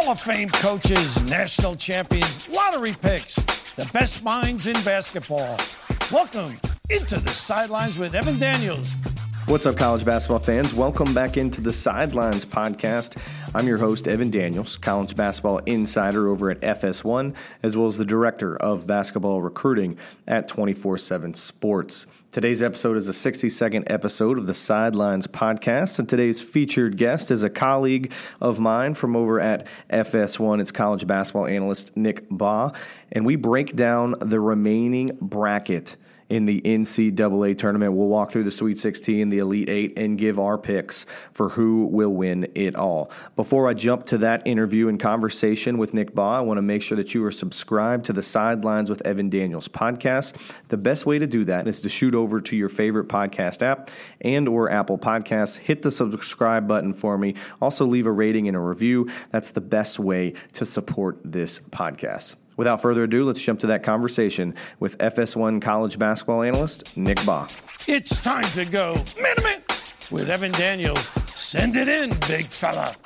Hall 0.00 0.12
of 0.12 0.20
Fame 0.20 0.48
coaches, 0.48 1.20
national 1.24 1.74
champions, 1.74 2.48
lottery 2.48 2.94
picks, 3.02 3.34
the 3.74 3.84
best 3.92 4.22
minds 4.22 4.68
in 4.68 4.74
basketball. 4.84 5.58
Welcome 6.12 6.56
into 6.88 7.18
the 7.18 7.30
sidelines 7.30 7.98
with 7.98 8.14
Evan 8.14 8.38
Daniels. 8.38 8.92
What's 9.48 9.64
up, 9.64 9.78
college 9.78 10.04
basketball 10.04 10.40
fans? 10.40 10.74
Welcome 10.74 11.14
back 11.14 11.38
into 11.38 11.62
the 11.62 11.72
Sidelines 11.72 12.44
podcast. 12.44 13.16
I'm 13.54 13.66
your 13.66 13.78
host, 13.78 14.06
Evan 14.06 14.28
Daniels, 14.28 14.76
college 14.76 15.16
basketball 15.16 15.56
insider 15.64 16.28
over 16.28 16.50
at 16.50 16.60
FS1, 16.60 17.34
as 17.62 17.74
well 17.74 17.86
as 17.86 17.96
the 17.96 18.04
director 18.04 18.58
of 18.58 18.86
basketball 18.86 19.40
recruiting 19.40 19.96
at 20.26 20.48
24 20.48 20.98
7 20.98 21.32
Sports. 21.32 22.06
Today's 22.30 22.62
episode 22.62 22.98
is 22.98 23.08
a 23.08 23.14
60 23.14 23.48
second 23.48 23.90
episode 23.90 24.38
of 24.38 24.46
the 24.46 24.52
Sidelines 24.52 25.26
podcast, 25.26 25.98
and 25.98 26.06
today's 26.06 26.42
featured 26.42 26.98
guest 26.98 27.30
is 27.30 27.42
a 27.42 27.48
colleague 27.48 28.12
of 28.42 28.60
mine 28.60 28.92
from 28.92 29.16
over 29.16 29.40
at 29.40 29.66
FS1. 29.88 30.60
It's 30.60 30.70
college 30.70 31.06
basketball 31.06 31.46
analyst 31.46 31.96
Nick 31.96 32.28
Bahe, 32.28 32.76
and 33.12 33.24
we 33.24 33.36
break 33.36 33.74
down 33.74 34.14
the 34.20 34.40
remaining 34.40 35.16
bracket 35.22 35.96
in 36.28 36.44
the 36.44 36.60
NCAA 36.60 37.56
tournament. 37.56 37.94
We'll 37.94 38.08
walk 38.08 38.30
through 38.30 38.44
the 38.44 38.50
Sweet 38.50 38.78
16, 38.78 39.28
the 39.28 39.38
Elite 39.38 39.68
Eight, 39.68 39.92
and 39.96 40.18
give 40.18 40.38
our 40.38 40.58
picks 40.58 41.06
for 41.32 41.48
who 41.48 41.86
will 41.86 42.12
win 42.12 42.50
it 42.54 42.74
all. 42.74 43.10
Before 43.36 43.68
I 43.68 43.74
jump 43.74 44.06
to 44.06 44.18
that 44.18 44.46
interview 44.46 44.88
and 44.88 45.00
conversation 45.00 45.78
with 45.78 45.94
Nick 45.94 46.14
Bahe, 46.14 46.38
I 46.38 46.40
want 46.40 46.58
to 46.58 46.62
make 46.62 46.82
sure 46.82 46.96
that 46.96 47.14
you 47.14 47.24
are 47.24 47.30
subscribed 47.30 48.04
to 48.06 48.12
the 48.12 48.22
Sidelines 48.22 48.90
with 48.90 49.04
Evan 49.06 49.30
Daniels 49.30 49.68
podcast. 49.68 50.36
The 50.68 50.76
best 50.76 51.06
way 51.06 51.18
to 51.18 51.26
do 51.26 51.44
that 51.46 51.66
is 51.66 51.80
to 51.82 51.88
shoot 51.88 52.14
over 52.14 52.40
to 52.40 52.56
your 52.56 52.68
favorite 52.68 53.08
podcast 53.08 53.62
app 53.62 53.90
and 54.20 54.48
or 54.48 54.70
Apple 54.70 54.98
Podcasts. 54.98 55.56
Hit 55.56 55.82
the 55.82 55.90
subscribe 55.90 56.68
button 56.68 56.94
for 56.94 57.16
me. 57.16 57.34
Also 57.60 57.86
leave 57.86 58.06
a 58.06 58.12
rating 58.12 58.48
and 58.48 58.56
a 58.56 58.60
review. 58.60 59.08
That's 59.30 59.52
the 59.52 59.60
best 59.60 59.98
way 59.98 60.34
to 60.52 60.64
support 60.64 61.18
this 61.24 61.60
podcast. 61.60 62.36
Without 62.58 62.82
further 62.82 63.04
ado, 63.04 63.24
let's 63.24 63.40
jump 63.40 63.60
to 63.60 63.68
that 63.68 63.84
conversation 63.84 64.52
with 64.80 64.98
FS1 64.98 65.62
college 65.62 65.96
basketball 65.96 66.42
analyst 66.42 66.96
Nick 66.96 67.18
Bahe. 67.18 67.48
It's 67.88 68.20
time 68.20 68.42
to 68.46 68.64
go 68.64 68.96
minute 69.16 69.84
with 70.10 70.28
Evan 70.28 70.50
Daniels. 70.50 71.00
Send 71.28 71.76
it 71.76 71.88
in, 71.88 72.10
big 72.26 72.46
fella. 72.46 72.96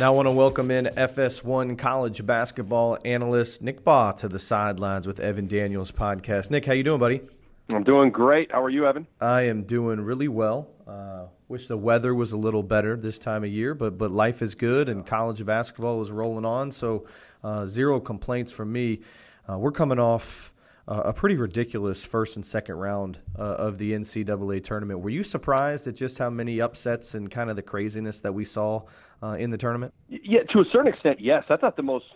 Now 0.00 0.12
I 0.12 0.16
want 0.16 0.26
to 0.26 0.32
welcome 0.32 0.72
in 0.72 0.86
FS1 0.86 1.78
college 1.78 2.26
basketball 2.26 2.98
analyst 3.04 3.62
Nick 3.62 3.84
Bahe 3.84 4.16
to 4.16 4.28
the 4.28 4.40
sidelines 4.40 5.06
with 5.06 5.20
Evan 5.20 5.46
Daniels 5.46 5.92
podcast. 5.92 6.50
Nick, 6.50 6.66
how 6.66 6.72
you 6.72 6.82
doing, 6.82 6.98
buddy? 6.98 7.20
I'm 7.68 7.84
doing 7.84 8.10
great. 8.10 8.50
How 8.50 8.60
are 8.60 8.70
you, 8.70 8.88
Evan? 8.88 9.06
I 9.20 9.42
am 9.42 9.62
doing 9.62 10.00
really 10.00 10.28
well. 10.28 10.68
Uh, 10.86 11.26
wish 11.48 11.68
the 11.68 11.76
weather 11.76 12.12
was 12.12 12.32
a 12.32 12.36
little 12.36 12.62
better 12.62 12.96
this 12.96 13.18
time 13.18 13.44
of 13.44 13.50
year, 13.50 13.74
but 13.74 13.98
but 13.98 14.10
life 14.10 14.42
is 14.42 14.54
good 14.54 14.88
and 14.88 15.06
college 15.06 15.44
basketball 15.44 16.00
is 16.00 16.10
rolling 16.10 16.44
on. 16.44 16.70
So 16.70 17.06
uh, 17.46 17.64
zero 17.64 18.00
complaints 18.00 18.50
from 18.50 18.72
me. 18.72 19.00
Uh, 19.48 19.56
we're 19.56 19.72
coming 19.72 20.00
off 20.00 20.52
uh, 20.88 21.02
a 21.06 21.12
pretty 21.12 21.36
ridiculous 21.36 22.04
first 22.04 22.36
and 22.36 22.44
second 22.44 22.74
round 22.74 23.18
uh, 23.38 23.42
of 23.42 23.78
the 23.78 23.92
NCAA 23.92 24.62
tournament. 24.62 25.00
Were 25.00 25.10
you 25.10 25.22
surprised 25.22 25.86
at 25.86 25.94
just 25.94 26.18
how 26.18 26.28
many 26.28 26.60
upsets 26.60 27.14
and 27.14 27.30
kind 27.30 27.48
of 27.48 27.56
the 27.56 27.62
craziness 27.62 28.20
that 28.20 28.32
we 28.32 28.44
saw 28.44 28.82
uh, 29.22 29.36
in 29.38 29.50
the 29.50 29.58
tournament? 29.58 29.94
Yeah, 30.08 30.42
to 30.52 30.60
a 30.60 30.64
certain 30.72 30.92
extent, 30.92 31.20
yes. 31.20 31.44
I 31.48 31.56
thought 31.56 31.76
the 31.76 31.82
most 31.82 32.06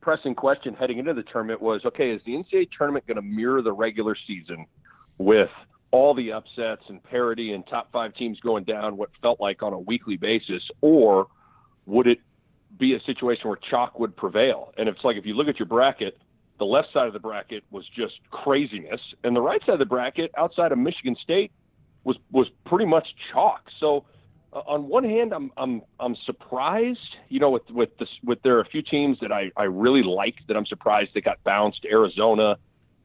pressing 0.00 0.34
question 0.34 0.74
heading 0.74 0.98
into 0.98 1.14
the 1.14 1.24
tournament 1.24 1.60
was 1.60 1.80
okay, 1.84 2.10
is 2.10 2.20
the 2.24 2.32
NCAA 2.32 2.68
tournament 2.76 3.06
going 3.06 3.16
to 3.16 3.22
mirror 3.22 3.62
the 3.62 3.72
regular 3.72 4.16
season 4.26 4.64
with 5.18 5.50
all 5.90 6.14
the 6.14 6.32
upsets 6.32 6.82
and 6.88 7.02
parity 7.02 7.52
and 7.52 7.66
top 7.66 7.90
five 7.90 8.14
teams 8.14 8.38
going 8.40 8.62
down 8.62 8.96
what 8.96 9.10
felt 9.22 9.40
like 9.40 9.62
on 9.62 9.72
a 9.72 9.78
weekly 9.78 10.16
basis, 10.16 10.62
or 10.82 11.26
would 11.86 12.06
it 12.06 12.20
be 12.78 12.94
a 12.94 13.00
situation 13.00 13.48
where 13.48 13.58
chalk 13.70 13.98
would 13.98 14.16
prevail. 14.16 14.72
And 14.76 14.88
it's 14.88 15.04
like 15.04 15.16
if 15.16 15.26
you 15.26 15.34
look 15.34 15.48
at 15.48 15.58
your 15.58 15.66
bracket, 15.66 16.18
the 16.58 16.64
left 16.64 16.88
side 16.92 17.06
of 17.06 17.12
the 17.12 17.20
bracket 17.20 17.64
was 17.70 17.84
just 17.96 18.14
craziness, 18.30 19.00
and 19.24 19.34
the 19.34 19.40
right 19.40 19.60
side 19.60 19.74
of 19.74 19.78
the 19.78 19.84
bracket, 19.84 20.30
outside 20.36 20.72
of 20.72 20.78
Michigan 20.78 21.16
State, 21.22 21.52
was 22.04 22.16
was 22.32 22.48
pretty 22.66 22.84
much 22.86 23.06
chalk. 23.32 23.62
So, 23.78 24.04
uh, 24.52 24.62
on 24.66 24.88
one 24.88 25.04
hand, 25.04 25.32
I'm 25.32 25.52
I'm 25.56 25.82
I'm 26.00 26.16
surprised. 26.26 26.98
You 27.28 27.40
know, 27.40 27.50
with 27.50 27.68
with 27.70 27.96
this 27.98 28.08
with 28.24 28.42
there 28.42 28.56
are 28.56 28.60
a 28.60 28.66
few 28.68 28.82
teams 28.82 29.18
that 29.20 29.30
I 29.30 29.50
I 29.56 29.64
really 29.64 30.02
like 30.02 30.34
that 30.48 30.56
I'm 30.56 30.66
surprised 30.66 31.10
they 31.14 31.20
got 31.20 31.42
bounced. 31.44 31.84
Arizona. 31.84 32.56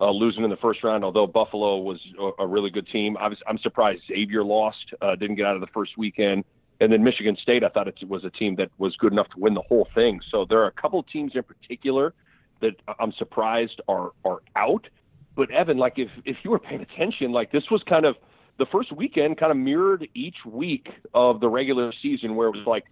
Uh, 0.01 0.09
losing 0.11 0.43
in 0.43 0.49
the 0.49 0.57
first 0.57 0.83
round, 0.83 1.05
although 1.05 1.27
Buffalo 1.27 1.77
was 1.77 1.99
a, 2.19 2.43
a 2.43 2.47
really 2.47 2.69
good 2.69 2.87
team. 2.87 3.15
I 3.15 3.29
was, 3.29 3.37
I'm 3.47 3.59
surprised 3.59 4.01
Xavier 4.07 4.43
lost, 4.43 4.93
uh, 5.01 5.15
didn't 5.15 5.35
get 5.35 5.45
out 5.45 5.55
of 5.55 5.61
the 5.61 5.67
first 5.67 5.97
weekend. 5.97 6.43
And 6.83 6.91
then 6.91 7.01
Michigan 7.01 7.37
State, 7.41 7.63
I 7.63 7.69
thought 7.69 7.87
it 7.87 7.97
was 8.09 8.25
a 8.25 8.29
team 8.29 8.57
that 8.57 8.69
was 8.77 8.97
good 8.97 9.13
enough 9.13 9.29
to 9.29 9.39
win 9.39 9.53
the 9.53 9.61
whole 9.61 9.87
thing. 9.95 10.19
So 10.29 10.43
there 10.43 10.59
are 10.59 10.67
a 10.67 10.71
couple 10.71 11.01
teams 11.01 11.31
in 11.33 11.43
particular 11.43 12.13
that 12.59 12.75
I'm 12.99 13.13
surprised 13.13 13.79
are 13.87 14.11
are 14.25 14.41
out. 14.57 14.87
But 15.33 15.49
Evan, 15.49 15.77
like 15.77 15.97
if 15.97 16.09
if 16.25 16.35
you 16.43 16.51
were 16.51 16.59
paying 16.59 16.81
attention, 16.81 17.31
like 17.31 17.53
this 17.53 17.71
was 17.71 17.81
kind 17.83 18.05
of 18.05 18.17
the 18.57 18.65
first 18.65 18.91
weekend 18.91 19.37
kind 19.37 19.49
of 19.49 19.57
mirrored 19.57 20.09
each 20.13 20.35
week 20.45 20.89
of 21.13 21.39
the 21.39 21.47
regular 21.47 21.93
season 22.01 22.35
where 22.35 22.49
it 22.49 22.55
was 22.55 22.67
like 22.67 22.83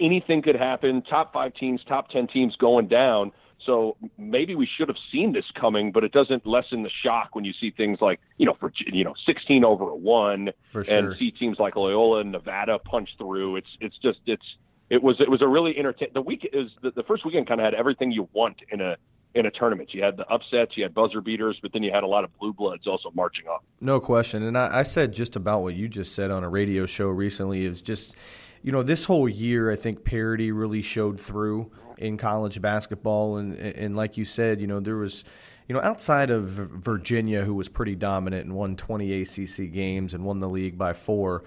anything 0.00 0.42
could 0.42 0.56
happen, 0.56 1.02
top 1.02 1.32
5 1.32 1.54
teams, 1.54 1.80
top 1.88 2.10
10 2.10 2.26
teams 2.26 2.56
going 2.56 2.88
down. 2.88 3.30
So 3.64 3.96
maybe 4.16 4.54
we 4.54 4.66
should 4.66 4.88
have 4.88 4.96
seen 5.12 5.32
this 5.32 5.44
coming, 5.54 5.92
but 5.92 6.04
it 6.04 6.12
doesn't 6.12 6.46
lessen 6.46 6.82
the 6.84 6.90
shock 7.02 7.34
when 7.34 7.44
you 7.44 7.52
see 7.60 7.70
things 7.70 7.98
like 8.00 8.20
you 8.38 8.46
know 8.46 8.56
for 8.58 8.72
you 8.86 9.04
know 9.04 9.14
16 9.26 9.64
over 9.64 9.84
a 9.90 9.96
one, 9.96 10.50
sure. 10.72 10.84
and 10.88 11.14
see 11.18 11.30
teams 11.30 11.58
like 11.58 11.76
Loyola 11.76 12.20
and 12.20 12.32
Nevada 12.32 12.78
punch 12.78 13.10
through. 13.18 13.56
It's 13.56 13.68
it's 13.80 13.98
just 13.98 14.20
it's 14.26 14.44
it 14.90 15.02
was 15.02 15.20
it 15.20 15.30
was 15.30 15.42
a 15.42 15.48
really 15.48 15.76
entertaining. 15.76 16.14
The 16.14 16.22
week 16.22 16.48
is 16.52 16.70
the, 16.82 16.92
the 16.92 17.02
first 17.02 17.24
weekend 17.24 17.46
kind 17.46 17.60
of 17.60 17.64
had 17.64 17.74
everything 17.74 18.10
you 18.10 18.28
want 18.32 18.56
in 18.70 18.80
a 18.80 18.96
in 19.34 19.46
a 19.46 19.50
tournament. 19.50 19.92
You 19.92 20.02
had 20.02 20.16
the 20.16 20.26
upsets, 20.26 20.76
you 20.76 20.82
had 20.82 20.94
buzzer 20.94 21.20
beaters, 21.20 21.58
but 21.60 21.72
then 21.72 21.82
you 21.82 21.92
had 21.92 22.02
a 22.02 22.06
lot 22.06 22.24
of 22.24 22.36
blue 22.38 22.52
bloods 22.52 22.86
also 22.86 23.10
marching 23.14 23.46
up. 23.48 23.64
No 23.80 24.00
question. 24.00 24.42
And 24.42 24.56
I, 24.56 24.78
I 24.78 24.82
said 24.82 25.12
just 25.12 25.36
about 25.36 25.62
what 25.62 25.74
you 25.74 25.88
just 25.88 26.14
said 26.14 26.30
on 26.30 26.44
a 26.44 26.48
radio 26.48 26.86
show 26.86 27.08
recently. 27.08 27.64
Is 27.64 27.82
just 27.82 28.16
you 28.62 28.72
know 28.72 28.82
this 28.82 29.04
whole 29.04 29.28
year 29.28 29.70
I 29.70 29.76
think 29.76 30.04
parity 30.04 30.52
really 30.52 30.82
showed 30.82 31.20
through 31.20 31.70
in 31.96 32.16
college 32.16 32.60
basketball, 32.60 33.36
and 33.36 33.54
and 33.56 33.96
like 33.96 34.16
you 34.16 34.24
said, 34.24 34.60
you 34.60 34.66
know 34.66 34.80
there 34.80 34.96
was. 34.96 35.24
You 35.66 35.74
know, 35.74 35.82
outside 35.82 36.30
of 36.30 36.44
Virginia, 36.44 37.44
who 37.44 37.52
was 37.52 37.68
pretty 37.68 37.94
dominant 37.94 38.46
and 38.46 38.54
won 38.54 38.74
20 38.74 39.20
ACC 39.20 39.70
games 39.70 40.14
and 40.14 40.24
won 40.24 40.40
the 40.40 40.48
league 40.48 40.78
by 40.78 40.94
four, 40.94 41.44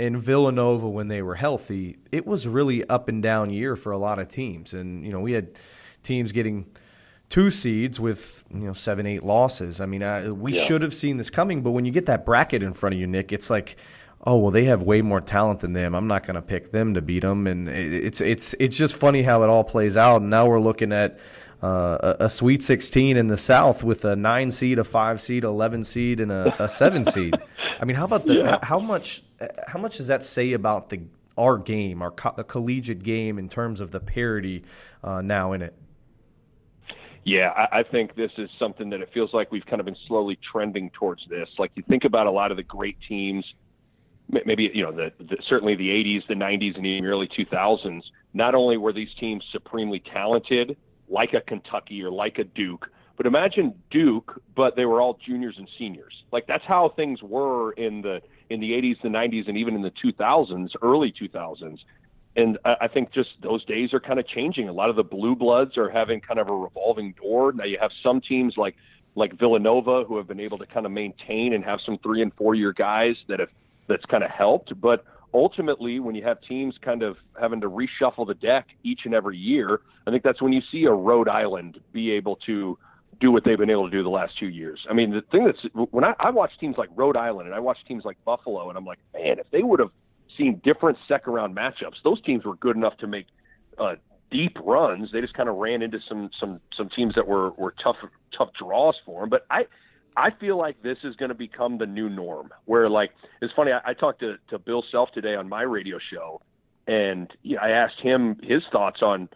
and 0.00 0.20
Villanova 0.20 0.88
when 0.88 1.06
they 1.06 1.22
were 1.22 1.36
healthy, 1.36 1.98
it 2.10 2.26
was 2.26 2.48
really 2.48 2.84
up 2.88 3.08
and 3.08 3.22
down 3.22 3.50
year 3.50 3.76
for 3.76 3.92
a 3.92 3.98
lot 3.98 4.18
of 4.18 4.26
teams. 4.26 4.74
And 4.74 5.04
you 5.06 5.12
know, 5.12 5.20
we 5.20 5.30
had 5.30 5.50
teams 6.02 6.32
getting 6.32 6.66
two 7.28 7.50
seeds 7.50 7.98
with 7.98 8.44
you 8.52 8.66
know 8.66 8.72
seven, 8.72 9.06
eight 9.06 9.22
losses. 9.22 9.80
I 9.80 9.86
mean, 9.86 10.02
I, 10.02 10.30
we 10.30 10.54
yeah. 10.54 10.64
should 10.64 10.82
have 10.82 10.92
seen 10.92 11.16
this 11.16 11.30
coming. 11.30 11.62
But 11.62 11.70
when 11.70 11.84
you 11.84 11.92
get 11.92 12.06
that 12.06 12.26
bracket 12.26 12.62
in 12.62 12.74
front 12.74 12.94
of 12.94 13.00
you, 13.00 13.06
Nick, 13.06 13.32
it's 13.32 13.48
like 13.48 13.76
oh 14.24 14.36
well 14.36 14.50
they 14.50 14.64
have 14.64 14.82
way 14.82 15.02
more 15.02 15.20
talent 15.20 15.60
than 15.60 15.72
them. 15.72 15.94
I'm 15.94 16.06
not 16.06 16.26
going 16.26 16.36
to 16.36 16.42
pick 16.42 16.72
them 16.72 16.94
to 16.94 17.02
beat 17.02 17.20
them 17.20 17.46
and 17.46 17.68
it's 17.68 18.20
it's 18.20 18.54
it's 18.58 18.76
just 18.76 18.96
funny 18.96 19.22
how 19.22 19.42
it 19.42 19.48
all 19.48 19.64
plays 19.64 19.96
out. 19.96 20.22
And 20.22 20.30
now 20.30 20.46
we're 20.46 20.60
looking 20.60 20.92
at 20.92 21.18
uh, 21.62 22.14
a, 22.18 22.24
a, 22.24 22.30
sweet 22.30 22.60
16 22.60 23.16
in 23.16 23.28
the 23.28 23.36
south 23.36 23.84
with 23.84 24.04
a 24.04 24.16
9 24.16 24.50
seed 24.50 24.80
a 24.80 24.84
5 24.84 25.20
seed 25.20 25.44
11 25.44 25.84
seed 25.84 26.18
and 26.18 26.32
a, 26.32 26.64
a 26.64 26.68
7 26.68 27.04
seed. 27.04 27.36
I 27.80 27.84
mean 27.84 27.96
how 27.96 28.04
about 28.04 28.26
the 28.26 28.34
yeah. 28.44 28.58
how 28.62 28.80
much 28.80 29.22
how 29.66 29.78
much 29.78 29.96
does 29.96 30.08
that 30.08 30.24
say 30.24 30.52
about 30.52 30.88
the 30.88 31.02
our 31.38 31.58
game 31.58 32.02
our 32.02 32.10
co- 32.10 32.42
collegiate 32.44 33.02
game 33.02 33.38
in 33.38 33.48
terms 33.48 33.80
of 33.80 33.90
the 33.90 34.00
parity 34.00 34.64
uh, 35.04 35.20
now 35.20 35.52
in 35.52 35.62
it? 35.62 35.74
Yeah, 37.24 37.50
I, 37.50 37.78
I 37.78 37.82
think 37.84 38.16
this 38.16 38.32
is 38.36 38.50
something 38.58 38.90
that 38.90 39.00
it 39.00 39.10
feels 39.14 39.32
like 39.32 39.52
we've 39.52 39.64
kind 39.66 39.78
of 39.78 39.86
been 39.86 39.96
slowly 40.08 40.38
trending 40.50 40.90
towards 40.90 41.22
this. 41.28 41.48
Like 41.58 41.70
you 41.76 41.84
think 41.88 42.04
about 42.04 42.26
a 42.26 42.30
lot 42.32 42.50
of 42.50 42.56
the 42.56 42.64
great 42.64 42.96
teams 43.08 43.44
maybe 44.28 44.70
you 44.72 44.82
know 44.82 44.92
the, 44.92 45.12
the, 45.18 45.36
certainly 45.48 45.74
the 45.74 45.88
80s, 45.88 46.26
the 46.28 46.34
90s, 46.34 46.76
and 46.76 46.86
even 46.86 47.06
early 47.06 47.28
2000s. 47.28 48.02
Not 48.34 48.54
only 48.54 48.76
were 48.76 48.92
these 48.92 49.12
teams 49.20 49.44
supremely 49.52 50.02
talented, 50.12 50.76
like 51.08 51.34
a 51.34 51.40
Kentucky 51.40 52.02
or 52.02 52.10
like 52.10 52.38
a 52.38 52.44
Duke, 52.44 52.88
but 53.16 53.26
imagine 53.26 53.74
Duke, 53.90 54.40
but 54.56 54.74
they 54.74 54.84
were 54.84 55.00
all 55.00 55.18
juniors 55.24 55.56
and 55.58 55.68
seniors. 55.78 56.24
Like 56.32 56.46
that's 56.46 56.64
how 56.66 56.92
things 56.96 57.22
were 57.22 57.72
in 57.72 58.02
the 58.02 58.20
in 58.50 58.60
the 58.60 58.70
80s, 58.70 59.02
the 59.02 59.08
90s, 59.08 59.48
and 59.48 59.56
even 59.56 59.74
in 59.74 59.82
the 59.82 59.92
2000s, 60.04 60.70
early 60.82 61.12
2000s. 61.12 61.78
And 62.34 62.58
I 62.64 62.88
think 62.88 63.12
just 63.12 63.28
those 63.42 63.62
days 63.66 63.92
are 63.92 64.00
kind 64.00 64.18
of 64.18 64.26
changing. 64.26 64.68
A 64.68 64.72
lot 64.72 64.88
of 64.88 64.96
the 64.96 65.02
blue 65.04 65.36
bloods 65.36 65.76
are 65.76 65.90
having 65.90 66.20
kind 66.20 66.40
of 66.40 66.48
a 66.48 66.54
revolving 66.54 67.12
door. 67.20 67.52
Now 67.52 67.64
you 67.64 67.76
have 67.78 67.90
some 68.02 68.22
teams 68.22 68.54
like 68.56 68.74
like 69.14 69.38
Villanova 69.38 70.04
who 70.04 70.16
have 70.16 70.26
been 70.26 70.40
able 70.40 70.56
to 70.56 70.66
kind 70.66 70.86
of 70.86 70.92
maintain 70.92 71.52
and 71.52 71.62
have 71.62 71.80
some 71.84 71.98
three 71.98 72.22
and 72.22 72.32
four 72.34 72.54
year 72.54 72.72
guys 72.72 73.16
that 73.28 73.40
have 73.40 73.50
that's 73.88 74.04
kind 74.06 74.24
of 74.24 74.30
helped. 74.30 74.78
But 74.80 75.04
ultimately, 75.34 76.00
when 76.00 76.14
you 76.14 76.22
have 76.24 76.40
teams 76.42 76.74
kind 76.82 77.02
of 77.02 77.16
having 77.40 77.60
to 77.60 77.70
reshuffle 77.70 78.26
the 78.26 78.34
deck 78.34 78.68
each 78.82 79.00
and 79.04 79.14
every 79.14 79.36
year, 79.36 79.80
I 80.06 80.10
think 80.10 80.22
that's 80.22 80.42
when 80.42 80.52
you 80.52 80.62
see 80.70 80.84
a 80.84 80.92
Rhode 80.92 81.28
Island 81.28 81.80
be 81.92 82.10
able 82.12 82.36
to 82.46 82.78
do 83.20 83.30
what 83.30 83.44
they've 83.44 83.58
been 83.58 83.70
able 83.70 83.88
to 83.88 83.96
do 83.96 84.02
the 84.02 84.08
last 84.08 84.38
two 84.38 84.48
years. 84.48 84.84
I 84.90 84.94
mean, 84.94 85.10
the 85.10 85.22
thing 85.30 85.44
that's 85.44 85.58
when 85.90 86.04
I, 86.04 86.14
I 86.18 86.30
watch 86.30 86.50
teams 86.58 86.76
like 86.76 86.88
Rhode 86.96 87.16
Island 87.16 87.46
and 87.46 87.54
I 87.54 87.60
watch 87.60 87.78
teams 87.86 88.04
like 88.04 88.16
Buffalo, 88.24 88.68
and 88.68 88.76
I'm 88.76 88.84
like, 88.84 88.98
man, 89.14 89.38
if 89.38 89.50
they 89.50 89.62
would 89.62 89.80
have 89.80 89.90
seen 90.36 90.60
different 90.64 90.98
second 91.06 91.32
round 91.32 91.56
matchups, 91.56 92.02
those 92.04 92.20
teams 92.22 92.44
were 92.44 92.56
good 92.56 92.76
enough 92.76 92.96
to 92.98 93.06
make 93.06 93.26
uh, 93.78 93.94
deep 94.30 94.56
runs. 94.64 95.10
They 95.12 95.20
just 95.20 95.34
kind 95.34 95.48
of 95.48 95.56
ran 95.56 95.82
into 95.82 96.00
some 96.08 96.30
some 96.40 96.60
some 96.76 96.88
teams 96.88 97.14
that 97.14 97.26
were 97.26 97.50
were 97.52 97.74
tough 97.82 97.96
tough 98.36 98.50
draws 98.58 98.96
for 99.04 99.20
them. 99.20 99.30
But 99.30 99.46
I 99.50 99.66
I 100.16 100.30
feel 100.30 100.56
like 100.56 100.82
this 100.82 100.98
is 101.04 101.16
going 101.16 101.30
to 101.30 101.34
become 101.34 101.78
the 101.78 101.86
new 101.86 102.08
norm. 102.08 102.50
Where 102.64 102.88
like 102.88 103.12
it's 103.40 103.52
funny. 103.54 103.72
I, 103.72 103.80
I 103.90 103.94
talked 103.94 104.20
to 104.20 104.36
to 104.50 104.58
Bill 104.58 104.84
Self 104.90 105.12
today 105.12 105.34
on 105.34 105.48
my 105.48 105.62
radio 105.62 105.98
show, 106.12 106.40
and 106.86 107.30
you 107.42 107.56
know, 107.56 107.62
I 107.62 107.70
asked 107.70 108.00
him 108.00 108.38
his 108.42 108.62
thoughts 108.70 109.02
on 109.02 109.28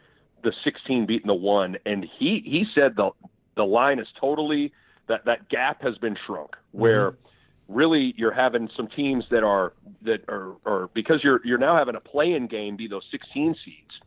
the 0.43 0.52
16 0.64 1.06
beating 1.06 1.28
the 1.28 1.34
one, 1.34 1.76
and 1.87 2.06
he 2.19 2.43
he 2.44 2.67
said 2.75 2.96
the 2.96 3.11
the 3.56 3.64
line 3.64 3.99
is 3.99 4.08
totally 4.20 4.73
that 5.08 5.25
that 5.25 5.49
gap 5.49 5.82
has 5.82 5.96
been 5.99 6.17
shrunk. 6.26 6.56
Where 6.73 7.12
mm-hmm 7.12 7.26
really 7.69 8.14
you're 8.17 8.32
having 8.32 8.69
some 8.76 8.88
teams 8.88 9.25
that 9.31 9.43
are 9.43 9.73
that 10.02 10.23
are 10.28 10.56
or 10.64 10.90
because 10.94 11.23
you're 11.23 11.40
you're 11.44 11.58
now 11.58 11.76
having 11.76 11.96
a 11.96 12.00
play-in 12.00 12.46
game 12.46 12.76
be 12.76 12.87
those 12.87 13.05
16 13.11 13.56
seeds. 13.64 14.00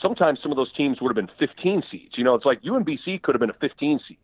Sometimes 0.00 0.40
some 0.42 0.52
of 0.52 0.56
those 0.56 0.72
teams 0.74 1.00
would 1.00 1.16
have 1.16 1.26
been 1.26 1.34
15 1.38 1.82
seeds. 1.90 2.14
You 2.18 2.24
know, 2.24 2.34
it's 2.34 2.44
like 2.44 2.62
UMBC 2.62 3.22
could 3.22 3.34
have 3.34 3.40
been 3.40 3.50
a 3.50 3.60
15 3.60 4.00
seed, 4.06 4.18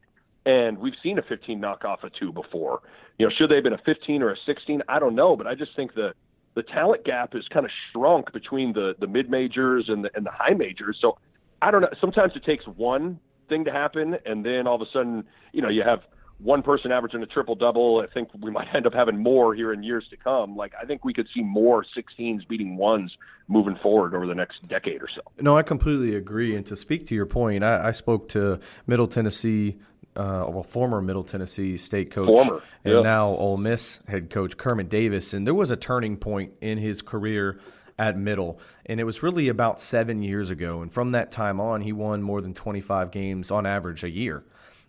and 0.45 0.79
we've 0.79 0.95
seen 1.03 1.19
a 1.19 1.23
15 1.23 1.61
knock 1.61 1.85
off 1.85 2.01
a 2.03 2.11
two 2.11 2.33
before. 2.33 2.81
You 3.19 3.27
know, 3.27 3.33
should 3.37 3.51
they 3.51 3.57
have 3.57 3.65
been 3.65 3.73
a 3.73 3.83
15 3.85 4.23
or 4.23 4.33
a 4.33 4.37
16? 4.47 4.83
I 4.89 4.99
don't 4.99 5.15
know, 5.15 5.37
but 5.37 5.47
I 5.47 5.55
just 5.55 5.75
think 5.77 5.95
the 5.95 6.13
the 6.55 6.63
talent 6.63 7.05
gap 7.05 7.35
is 7.35 7.49
kind 7.49 7.65
of 7.65 7.73
shrunk 7.91 8.33
between 8.33 8.73
the 8.73 8.95
the 8.99 9.07
mid 9.07 9.31
majors 9.31 9.87
and 9.89 10.05
the 10.05 10.11
and 10.15 10.27
the 10.27 10.31
high 10.31 10.55
majors. 10.55 10.99
So 11.01 11.19
I 11.61 11.71
don't 11.71 11.81
know. 11.81 11.91
Sometimes 12.01 12.33
it 12.35 12.45
takes 12.45 12.67
one 12.67 13.21
thing 13.49 13.65
to 13.65 13.73
happen, 13.73 14.17
and 14.27 14.45
then 14.45 14.67
all 14.67 14.75
of 14.75 14.83
a 14.83 14.91
sudden, 14.93 15.25
you 15.53 15.63
know, 15.63 15.69
you 15.69 15.83
have 15.83 16.01
one 16.39 16.63
person 16.63 16.91
averaging 16.91 17.23
a 17.23 17.27
triple 17.27 17.55
double. 17.55 18.05
I 18.07 18.13
think 18.13 18.29
we 18.41 18.51
might 18.51 18.67
end 18.75 18.87
up 18.87 18.95
having 18.95 19.19
more 19.19 19.55
here 19.55 19.73
in 19.73 19.83
years 19.83 20.05
to 20.11 20.17
come. 20.17 20.57
Like 20.57 20.73
I 20.81 20.85
think 20.85 21.05
we 21.05 21.15
could 21.15 21.29
see 21.35 21.43
more 21.43 21.85
16s 21.97 22.47
beating 22.49 22.77
ones 22.77 23.13
moving 23.49 23.77
forward 23.83 24.15
over 24.15 24.27
the 24.27 24.35
next 24.35 24.67
decade 24.69 25.03
or 25.03 25.09
so. 25.15 25.23
No, 25.41 25.57
I 25.57 25.63
completely 25.63 26.15
agree. 26.15 26.57
And 26.57 26.67
to 26.67 26.77
speak 26.77 27.07
to 27.07 27.15
your 27.15 27.27
point, 27.27 27.65
I, 27.65 27.89
I 27.89 27.91
spoke 27.93 28.29
to 28.31 28.61
Middle 28.87 29.07
Tennessee. 29.07 29.79
Uh, 30.15 30.45
well, 30.49 30.63
former 30.63 31.01
Middle 31.01 31.25
Tennessee 31.25 31.79
State 31.79 32.11
coach 32.11 32.27
former, 32.27 32.63
and 32.85 33.03
now 33.03 33.29
Ole 33.29 33.57
Miss 33.57 34.01
head 34.07 34.29
coach 34.29 34.59
Kermit 34.59 34.91
Davis, 34.91 35.33
and 35.33 35.47
there 35.47 35.55
was 35.55 35.71
a 35.71 35.77
turning 35.77 36.19
point 36.19 36.53
in 36.61 36.77
his 36.77 37.01
career 37.01 37.59
at 37.99 38.19
Middle, 38.19 38.59
and 38.87 39.01
it 39.01 39.05
was 39.05 39.23
really 39.23 39.49
about 39.49 39.81
seven 39.81 40.23
years 40.23 40.51
ago. 40.51 40.83
And 40.83 40.93
from 40.93 41.13
that 41.13 41.31
time 41.31 41.61
on, 41.61 41.81
he 41.81 41.93
won 41.93 42.23
more 42.23 42.41
than 42.41 42.53
25 42.53 43.11
games 43.11 43.51
on 43.51 43.65
average 43.65 44.05
a 44.05 44.11
year. 44.11 44.45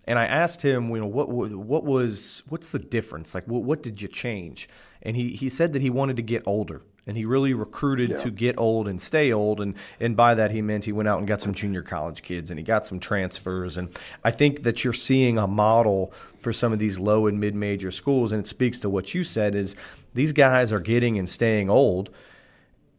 And 0.06 0.20
I 0.20 0.26
asked 0.26 0.62
him, 0.62 0.90
you 0.90 1.00
know, 1.00 1.08
what 1.08 1.30
what 1.30 1.86
was 1.86 2.44
what's 2.50 2.72
the 2.72 2.80
difference? 2.80 3.34
Like, 3.34 3.46
what, 3.48 3.64
what 3.64 3.82
did 3.82 4.02
you 4.02 4.08
change? 4.10 4.68
And 5.02 5.16
he 5.16 5.30
he 5.30 5.48
said 5.48 5.74
that 5.74 5.82
he 5.82 5.90
wanted 5.90 6.18
to 6.18 6.24
get 6.24 6.44
older, 6.46 6.82
and 7.06 7.18
he 7.18 7.26
really 7.26 7.54
recruited 7.54 8.12
yeah. 8.12 8.16
to 8.18 8.32
get 8.32 8.58
old 8.58 8.88
and 8.88 9.00
stay 9.00 9.32
old. 9.32 9.62
And 9.62 9.76
and 10.00 10.16
by 10.16 10.36
that 10.36 10.52
he 10.52 10.62
meant 10.62 10.86
he 10.86 10.92
went 10.92 11.08
out 11.08 11.20
and 11.20 11.28
got 11.28 11.42
some 11.42 11.54
junior 11.54 11.82
college 11.82 12.22
kids, 12.22 12.52
and 12.52 12.60
he 12.60 12.64
got 12.64 12.86
some 12.86 13.00
transfers. 13.00 13.78
And 13.78 13.90
I 14.24 14.32
think 14.32 14.64
that 14.64 14.84
you're 14.84 14.94
seeing 14.94 15.38
a 15.38 15.48
model 15.48 16.14
for 16.40 16.54
some 16.54 16.74
of 16.74 16.80
these 16.80 17.00
low 17.00 17.28
and 17.28 17.40
mid 17.40 17.56
major 17.56 17.92
schools, 17.92 18.32
and 18.32 18.42
it 18.42 18.48
speaks 18.48 18.80
to 18.82 18.90
what 18.90 19.14
you 19.14 19.24
said 19.24 19.56
is 19.56 19.76
these 20.14 20.32
guys 20.32 20.72
are 20.72 20.80
getting 20.80 21.18
and 21.18 21.30
staying 21.30 21.70
old 21.70 22.10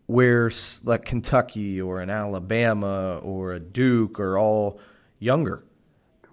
where 0.06 0.50
like 0.84 1.06
Kentucky 1.06 1.80
or 1.80 2.00
an 2.00 2.10
Alabama 2.10 3.18
or 3.22 3.54
a 3.54 3.60
Duke 3.60 4.20
are 4.20 4.38
all 4.38 4.78
younger 5.18 5.64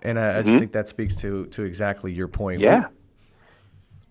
and 0.01 0.19
I, 0.19 0.21
mm-hmm. 0.21 0.38
I 0.38 0.41
just 0.41 0.50
mm-hmm. 0.50 0.59
think 0.59 0.71
that 0.73 0.88
speaks 0.88 1.15
to 1.18 1.45
to 1.47 1.63
exactly 1.63 2.12
your 2.12 2.27
point. 2.27 2.62
Yeah. 2.62 2.88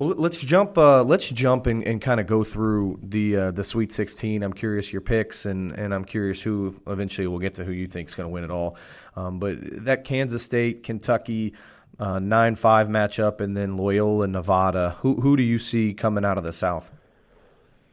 Well, 0.00 0.14
let's 0.16 0.38
jump. 0.38 0.78
Uh, 0.78 1.02
let's 1.02 1.28
jump 1.28 1.66
and, 1.66 1.86
and 1.86 2.00
kind 2.00 2.20
of 2.20 2.26
go 2.26 2.42
through 2.42 2.98
the 3.02 3.36
uh, 3.36 3.50
the 3.50 3.62
Sweet 3.62 3.92
16. 3.92 4.42
I'm 4.42 4.54
curious 4.54 4.94
your 4.94 5.02
picks, 5.02 5.44
and, 5.44 5.72
and 5.72 5.92
I'm 5.92 6.06
curious 6.06 6.40
who 6.40 6.80
eventually 6.86 7.26
we'll 7.26 7.38
get 7.38 7.52
to 7.54 7.64
who 7.64 7.72
you 7.72 7.86
think 7.86 8.08
is 8.08 8.14
going 8.14 8.26
to 8.26 8.32
win 8.32 8.42
it 8.42 8.50
all. 8.50 8.78
Um, 9.14 9.38
but 9.38 9.58
that 9.84 10.04
Kansas 10.04 10.42
State, 10.42 10.84
Kentucky, 10.84 11.52
uh, 11.98 12.18
nine 12.18 12.54
five 12.54 12.88
matchup, 12.88 13.42
and 13.42 13.54
then 13.54 13.76
Loyola, 13.76 14.26
Nevada. 14.26 14.96
Who 15.00 15.20
who 15.20 15.36
do 15.36 15.42
you 15.42 15.58
see 15.58 15.92
coming 15.92 16.24
out 16.24 16.38
of 16.38 16.44
the 16.44 16.52
South? 16.52 16.90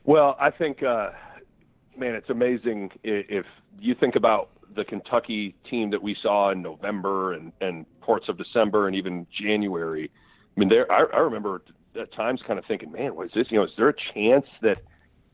Well, 0.05 0.37
I 0.39 0.49
think, 0.49 0.83
uh, 0.83 1.09
man, 1.97 2.15
it's 2.15 2.29
amazing 2.29 2.91
if 3.03 3.45
you 3.81 3.95
think 3.95 4.15
about 4.15 4.51
the 4.77 4.85
Kentucky 4.85 5.55
team 5.69 5.91
that 5.91 6.01
we 6.01 6.15
saw 6.21 6.51
in 6.51 6.61
November 6.61 7.33
and, 7.33 7.51
and 7.59 7.85
parts 7.99 8.29
of 8.29 8.37
December 8.37 8.87
and 8.87 8.95
even 8.95 9.27
January. 9.29 10.09
I 10.55 10.59
mean, 10.61 10.69
there 10.69 10.89
I, 10.89 11.03
I 11.13 11.19
remember 11.19 11.61
at 11.97 12.11
times 12.13 12.41
kind 12.45 12.59
of 12.59 12.65
thinking, 12.65 12.91
man, 12.91 13.15
what 13.15 13.27
is 13.27 13.31
this? 13.33 13.47
You 13.49 13.59
know, 13.59 13.65
is 13.65 13.71
there 13.77 13.89
a 13.89 13.95
chance 14.13 14.45
that 14.61 14.81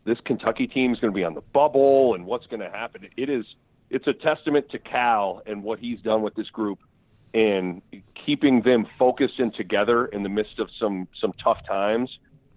this 0.06 0.18
Kentucky 0.26 0.68
team 0.68 0.94
is 0.94 1.00
going 1.00 1.12
to 1.12 1.16
be 1.16 1.24
on 1.24 1.34
the 1.34 1.42
bubble 1.42 2.14
and 2.16 2.26
what's 2.26 2.48
going 2.48 2.60
to 2.60 2.70
happen? 2.70 3.08
It 3.18 3.30
is. 3.30 3.46
It's 3.90 4.08
a 4.08 4.14
testament 4.14 4.70
to 4.72 4.80
Cal 4.80 5.42
and 5.46 5.64
what 5.64 5.80
he's 5.80 6.00
done 6.02 6.24
with 6.24 6.34
this 6.36 6.50
group 6.50 6.80
and 7.34 7.82
keeping 8.26 8.62
them 8.62 8.88
focused 8.98 9.40
and 9.40 9.54
together 9.54 10.06
in 10.06 10.24
the 10.24 10.30
midst 10.30 10.60
of 10.60 10.70
some 10.80 11.08
some 11.20 11.34
tough 11.44 11.60
times 11.68 12.10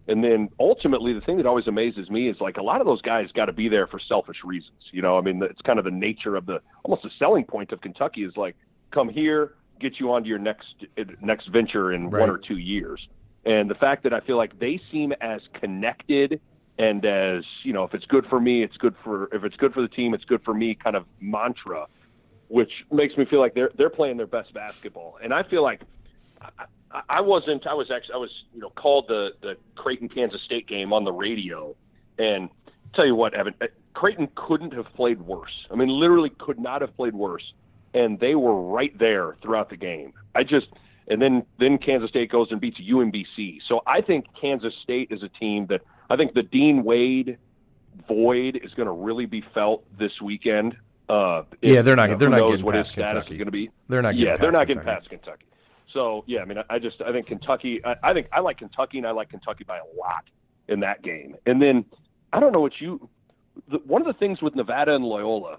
and 0.08 0.22
then 0.22 0.50
ultimately, 0.60 1.12
the 1.12 1.20
thing 1.20 1.36
that 1.38 1.46
always 1.46 1.66
amazes 1.66 2.08
me 2.10 2.28
is 2.28 2.36
like 2.40 2.58
a 2.58 2.62
lot 2.62 2.80
of 2.80 2.86
those 2.86 3.02
guys 3.02 3.32
got 3.32 3.46
to 3.46 3.52
be 3.52 3.68
there 3.68 3.86
for 3.88 3.98
selfish 3.98 4.38
reasons. 4.44 4.78
You 4.92 5.02
know, 5.02 5.18
I 5.18 5.20
mean, 5.20 5.42
it's 5.42 5.60
kind 5.62 5.78
of 5.78 5.84
the 5.84 5.90
nature 5.90 6.36
of 6.36 6.46
the 6.46 6.60
almost 6.84 7.02
the 7.02 7.10
selling 7.18 7.44
point 7.44 7.72
of 7.72 7.80
Kentucky 7.80 8.22
is 8.22 8.36
like, 8.36 8.54
come 8.92 9.08
here, 9.08 9.54
get 9.80 9.98
you 9.98 10.12
onto 10.12 10.28
your 10.28 10.38
next 10.38 10.74
next 11.20 11.48
venture 11.48 11.92
in 11.92 12.10
right. 12.10 12.20
one 12.20 12.30
or 12.30 12.38
two 12.38 12.58
years. 12.58 13.06
And 13.46 13.70
the 13.70 13.74
fact 13.76 14.02
that 14.02 14.12
I 14.12 14.20
feel 14.20 14.36
like 14.36 14.58
they 14.58 14.80
seem 14.90 15.12
as 15.20 15.40
connected 15.54 16.40
and 16.78 17.04
as 17.04 17.44
you 17.62 17.72
know, 17.72 17.84
if 17.84 17.94
it's 17.94 18.04
good 18.04 18.26
for 18.26 18.38
me, 18.38 18.62
it's 18.62 18.76
good 18.76 18.94
for 19.02 19.34
if 19.34 19.44
it's 19.44 19.56
good 19.56 19.72
for 19.72 19.80
the 19.80 19.88
team, 19.88 20.12
it's 20.12 20.24
good 20.24 20.42
for 20.44 20.52
me. 20.52 20.74
Kind 20.74 20.94
of 20.94 21.06
mantra, 21.20 21.86
which 22.48 22.70
makes 22.92 23.16
me 23.16 23.24
feel 23.24 23.40
like 23.40 23.54
they're 23.54 23.70
they're 23.78 23.90
playing 23.90 24.18
their 24.18 24.26
best 24.26 24.52
basketball. 24.52 25.18
And 25.22 25.32
I 25.32 25.42
feel 25.42 25.62
like 25.62 25.80
I 26.42 27.00
I 27.08 27.20
wasn't. 27.22 27.66
I 27.66 27.74
was 27.74 27.90
actually. 27.90 28.14
I 28.14 28.18
was. 28.18 28.30
You 28.52 28.60
know, 28.60 28.70
called 28.70 29.06
the 29.08 29.30
the 29.40 29.56
Creighton 29.74 30.08
Kansas 30.08 30.42
State 30.42 30.66
game 30.66 30.92
on 30.92 31.04
the 31.04 31.12
radio, 31.12 31.74
and 32.18 32.50
tell 32.94 33.06
you 33.06 33.14
what, 33.14 33.32
Evan, 33.32 33.54
uh, 33.62 33.66
Creighton 33.94 34.28
couldn't 34.34 34.74
have 34.74 34.86
played 34.94 35.22
worse. 35.22 35.66
I 35.70 35.76
mean, 35.76 35.88
literally 35.88 36.30
could 36.30 36.58
not 36.60 36.82
have 36.82 36.94
played 36.94 37.14
worse, 37.14 37.54
and 37.94 38.20
they 38.20 38.34
were 38.34 38.60
right 38.60 38.96
there 38.98 39.36
throughout 39.40 39.70
the 39.70 39.76
game. 39.76 40.12
I 40.34 40.42
just 40.42 40.66
and 41.08 41.20
then 41.20 41.44
then 41.58 41.78
Kansas 41.78 42.10
State 42.10 42.30
goes 42.30 42.48
and 42.50 42.60
beats 42.60 42.78
UMBC. 42.80 43.60
So 43.68 43.82
I 43.86 44.00
think 44.00 44.26
Kansas 44.40 44.74
State 44.82 45.08
is 45.10 45.22
a 45.22 45.28
team 45.28 45.66
that 45.66 45.82
I 46.10 46.16
think 46.16 46.34
the 46.34 46.42
Dean 46.42 46.84
Wade 46.84 47.38
void 48.08 48.60
is 48.62 48.72
going 48.74 48.86
to 48.86 48.92
really 48.92 49.26
be 49.26 49.42
felt 49.54 49.84
this 49.98 50.20
weekend. 50.20 50.76
Uh, 51.08 51.42
yeah, 51.62 51.82
they're 51.82 51.96
not. 51.96 52.08
You 52.08 52.14
know, 52.14 52.18
they're 52.18 52.28
not 52.30 52.50
getting 52.50 52.66
past 52.66 52.94
Kentucky. 52.94 53.36
Going 53.36 53.46
to 53.46 53.52
be. 53.52 53.70
They're 53.88 54.02
not. 54.02 54.16
yeah, 54.16 54.36
they're 54.36 54.50
not 54.50 54.66
getting 54.66 54.82
past 54.82 55.08
Kentucky. 55.08 55.46
So 55.92 56.24
yeah, 56.26 56.40
I 56.40 56.44
mean, 56.44 56.58
I 56.68 56.78
just 56.78 57.00
I 57.00 57.12
think 57.12 57.26
Kentucky. 57.26 57.80
I, 57.84 57.96
I 58.02 58.12
think 58.12 58.28
I 58.32 58.40
like 58.40 58.58
Kentucky, 58.58 58.98
and 58.98 59.06
I 59.06 59.12
like 59.12 59.30
Kentucky 59.30 59.64
by 59.64 59.78
a 59.78 59.98
lot 59.98 60.24
in 60.68 60.80
that 60.80 61.02
game. 61.02 61.36
And 61.46 61.62
then 61.62 61.84
I 62.32 62.40
don't 62.40 62.52
know 62.52 62.60
what 62.60 62.80
you. 62.80 63.08
The, 63.70 63.78
one 63.78 64.02
of 64.02 64.06
the 64.06 64.18
things 64.18 64.42
with 64.42 64.54
Nevada 64.54 64.94
and 64.94 65.04
Loyola 65.04 65.58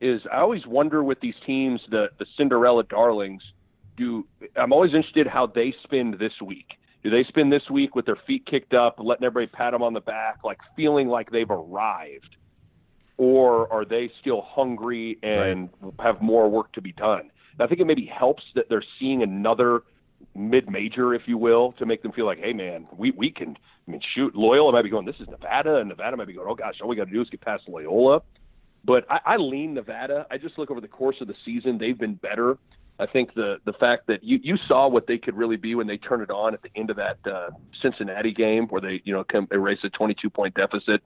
is 0.00 0.22
I 0.32 0.38
always 0.38 0.66
wonder 0.66 1.04
with 1.04 1.20
these 1.20 1.34
teams, 1.44 1.80
the 1.90 2.08
the 2.18 2.26
Cinderella 2.36 2.84
darlings. 2.84 3.42
Do 3.96 4.26
I'm 4.56 4.72
always 4.72 4.94
interested 4.94 5.26
how 5.26 5.46
they 5.46 5.74
spend 5.82 6.18
this 6.18 6.32
week. 6.44 6.74
Do 7.02 7.10
they 7.10 7.24
spend 7.24 7.52
this 7.52 7.70
week 7.70 7.94
with 7.94 8.06
their 8.06 8.18
feet 8.26 8.46
kicked 8.46 8.74
up, 8.74 8.96
letting 8.98 9.24
everybody 9.24 9.46
pat 9.46 9.72
them 9.72 9.82
on 9.82 9.92
the 9.92 10.00
back, 10.00 10.38
like 10.44 10.58
feeling 10.74 11.08
like 11.08 11.30
they've 11.30 11.50
arrived, 11.50 12.36
or 13.16 13.72
are 13.72 13.84
they 13.84 14.10
still 14.20 14.42
hungry 14.42 15.18
and 15.22 15.70
right. 15.80 15.92
have 16.00 16.20
more 16.20 16.50
work 16.50 16.72
to 16.72 16.80
be 16.80 16.92
done? 16.92 17.30
I 17.58 17.66
think 17.66 17.80
it 17.80 17.86
maybe 17.86 18.06
helps 18.06 18.42
that 18.54 18.68
they're 18.68 18.84
seeing 18.98 19.22
another 19.22 19.82
mid-major, 20.34 21.14
if 21.14 21.22
you 21.26 21.38
will, 21.38 21.72
to 21.78 21.86
make 21.86 22.02
them 22.02 22.12
feel 22.12 22.26
like, 22.26 22.38
hey, 22.38 22.52
man, 22.52 22.86
we 22.96 23.12
we 23.12 23.30
can. 23.30 23.56
I 23.86 23.90
mean, 23.90 24.00
shoot, 24.14 24.34
Loyola 24.34 24.72
might 24.72 24.82
be 24.82 24.90
going. 24.90 25.06
This 25.06 25.20
is 25.20 25.28
Nevada, 25.28 25.76
and 25.76 25.88
Nevada 25.88 26.16
might 26.16 26.26
be 26.26 26.32
going. 26.32 26.48
Oh 26.50 26.54
gosh, 26.54 26.74
all 26.82 26.88
we 26.88 26.96
got 26.96 27.04
to 27.04 27.12
do 27.12 27.22
is 27.22 27.30
get 27.30 27.40
past 27.40 27.68
Loyola. 27.68 28.22
But 28.84 29.04
I, 29.10 29.20
I 29.24 29.36
lean 29.36 29.74
Nevada. 29.74 30.26
I 30.30 30.38
just 30.38 30.58
look 30.58 30.70
over 30.70 30.80
the 30.80 30.88
course 30.88 31.16
of 31.20 31.28
the 31.28 31.34
season; 31.44 31.78
they've 31.78 31.98
been 31.98 32.14
better. 32.14 32.58
I 32.98 33.06
think 33.06 33.34
the 33.34 33.58
the 33.64 33.72
fact 33.74 34.06
that 34.06 34.24
you 34.24 34.38
you 34.42 34.56
saw 34.68 34.88
what 34.88 35.06
they 35.06 35.18
could 35.18 35.36
really 35.36 35.56
be 35.56 35.74
when 35.74 35.86
they 35.86 35.98
turned 35.98 36.22
it 36.22 36.30
on 36.30 36.54
at 36.54 36.62
the 36.62 36.70
end 36.74 36.90
of 36.90 36.96
that 36.96 37.18
uh, 37.26 37.50
Cincinnati 37.82 38.32
game, 38.32 38.66
where 38.68 38.80
they 38.80 39.02
you 39.04 39.12
know 39.12 39.24
come 39.24 39.48
erase 39.50 39.80
a 39.84 39.90
22 39.90 40.30
point 40.30 40.54
deficit. 40.54 41.02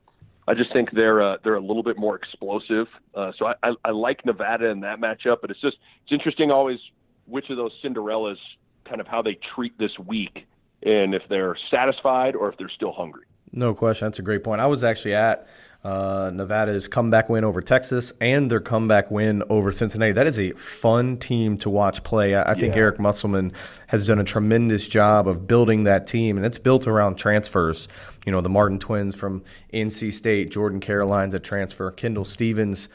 I 0.47 0.53
just 0.53 0.71
think 0.73 0.91
they're 0.91 1.21
uh, 1.21 1.37
they're 1.43 1.55
a 1.55 1.61
little 1.61 1.83
bit 1.83 1.97
more 1.97 2.15
explosive. 2.15 2.87
Uh, 3.13 3.31
so 3.37 3.47
I, 3.47 3.55
I, 3.63 3.73
I 3.85 3.91
like 3.91 4.25
Nevada 4.25 4.67
in 4.67 4.79
that 4.81 4.99
matchup, 4.99 5.37
but 5.41 5.51
it's 5.51 5.61
just 5.61 5.77
it's 6.03 6.11
interesting 6.11 6.49
always 6.49 6.79
which 7.25 7.49
of 7.49 7.57
those 7.57 7.71
Cinderellas 7.83 8.37
kind 8.85 9.01
of 9.01 9.07
how 9.07 9.21
they 9.21 9.37
treat 9.55 9.77
this 9.77 9.97
week 9.99 10.45
and 10.83 11.13
if 11.13 11.21
they're 11.29 11.55
satisfied 11.69 12.35
or 12.35 12.49
if 12.49 12.57
they're 12.57 12.69
still 12.69 12.91
hungry. 12.91 13.25
No 13.51 13.73
question. 13.73 14.07
That's 14.07 14.19
a 14.19 14.23
great 14.23 14.43
point. 14.43 14.61
I 14.61 14.65
was 14.65 14.83
actually 14.83 15.13
at 15.13 15.47
uh, 15.83 16.29
Nevada's 16.33 16.87
comeback 16.87 17.27
win 17.27 17.43
over 17.43 17.61
Texas 17.61 18.13
and 18.21 18.51
their 18.51 18.59
comeback 18.59 19.09
win 19.09 19.41
over 19.49 19.71
Cincinnati. 19.71 20.11
That 20.11 20.27
is 20.27 20.39
a 20.39 20.51
fun 20.51 21.17
team 21.17 21.57
to 21.57 21.69
watch 21.69 22.03
play. 22.03 22.35
I, 22.35 22.51
I 22.51 22.53
think 22.53 22.75
Eric 22.75 22.99
Musselman 22.99 23.53
has 23.87 24.05
done 24.05 24.19
a 24.19 24.23
tremendous 24.23 24.87
job 24.87 25.27
of 25.27 25.47
building 25.47 25.85
that 25.85 26.07
team, 26.07 26.37
and 26.37 26.45
it's 26.45 26.59
built 26.59 26.87
around 26.87 27.15
transfers. 27.15 27.87
You 28.25 28.31
know, 28.31 28.41
the 28.41 28.49
Martin 28.49 28.77
twins 28.77 29.15
from 29.15 29.43
NC 29.73 30.13
State, 30.13 30.51
Jordan 30.51 30.79
Caroline's 30.79 31.33
a 31.33 31.39
transfer, 31.39 31.89
Kendall 31.91 32.25
Stephens 32.25 32.89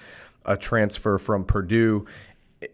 a 0.45 0.57
transfer 0.57 1.19
from 1.19 1.45
Purdue, 1.45 2.07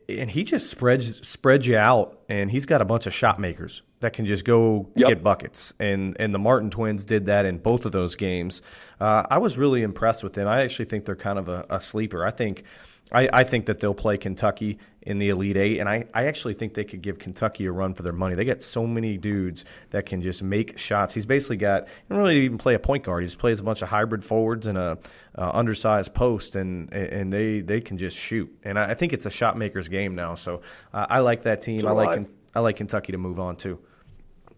and 0.09 0.31
he 0.31 0.45
just 0.45 0.71
spreads 0.71 1.27
spreads 1.27 1.67
you 1.67 1.79
out, 1.79 2.21
and 2.29 2.51
he's 2.51 2.67
got 2.67 2.83
a 2.83 2.85
bunch 2.85 3.07
of 3.07 3.15
shot 3.15 3.41
makers 3.41 3.83
that 4.03 4.13
can 4.13 4.27
just 4.27 4.45
go 4.45 4.89
yep. 4.95 5.09
get 5.09 5.23
buckets, 5.23 5.73
and 5.81 6.17
and 6.21 6.33
the 6.33 6.39
Martin 6.39 6.71
twins 6.71 7.05
did 7.05 7.27
that 7.27 7.47
in 7.47 7.59
both 7.59 7.87
of 7.87 7.93
those 7.93 8.15
games. 8.15 8.63
Uh, 9.01 9.25
I 9.29 9.39
was 9.39 9.59
really 9.59 9.83
impressed 9.83 10.23
with 10.23 10.35
them. 10.35 10.47
I 10.47 10.63
actually 10.63 10.85
think 10.85 11.05
they're 11.07 11.17
kind 11.17 11.39
of 11.39 11.49
a, 11.49 11.67
a 11.71 11.81
sleeper. 11.81 12.25
I 12.25 12.31
think 12.31 12.65
I, 13.13 13.29
I, 13.33 13.45
think 13.45 13.67
that 13.67 13.79
they'll 13.79 13.95
play 13.95 14.17
Kentucky 14.17 14.79
in 15.03 15.19
the 15.19 15.29
Elite 15.29 15.57
Eight, 15.57 15.81
and 15.81 15.89
I, 15.89 16.07
I 16.15 16.27
actually 16.27 16.55
think 16.55 16.75
they 16.75 16.85
could 16.85 17.03
give 17.03 17.19
Kentucky 17.19 17.67
a 17.67 17.73
run 17.73 17.95
for 17.95 18.03
their 18.03 18.13
money. 18.13 18.35
They 18.35 18.45
got 18.45 18.63
so 18.63 18.87
many 18.87 19.19
dudes 19.19 19.65
that 19.91 20.07
can 20.07 20.23
just 20.23 20.43
make 20.43 20.79
shots. 20.79 21.13
He's 21.13 21.27
basically 21.27 21.59
got 21.59 21.89
he 21.89 21.95
don't 22.09 22.19
really 22.19 22.45
even 22.45 22.59
play 22.59 22.75
a 22.75 22.79
point 22.79 23.05
guard. 23.05 23.23
He 23.23 23.27
just 23.27 23.39
plays 23.39 23.61
a 23.61 23.63
bunch 23.63 23.83
of 23.83 23.89
hybrid 23.89 24.25
forwards 24.25 24.67
and 24.67 24.79
a 24.79 24.99
uh, 25.37 25.51
undersized 25.53 26.15
post, 26.15 26.57
and 26.57 26.93
and 26.93 27.33
they 27.33 27.61
they 27.61 27.81
can 27.81 27.99
just 27.99 28.17
shoot. 28.17 28.51
And 28.65 28.79
I, 28.79 28.91
I 28.91 28.95
think 28.95 29.13
it's 29.13 29.27
a 29.27 29.31
shot 29.31 29.59
maker's 29.59 29.89
game 29.89 30.15
now. 30.15 30.35
So 30.35 30.63
uh, 30.95 31.07
I 31.09 31.21
like 31.21 31.43
that 31.43 31.61
team. 31.61 31.87
I 31.87 31.91
like 31.91 32.27
I 32.55 32.61
like 32.61 32.77
Kentucky 32.77 33.13
to 33.13 33.19
move 33.19 33.39
on 33.39 33.57
too. 33.57 33.79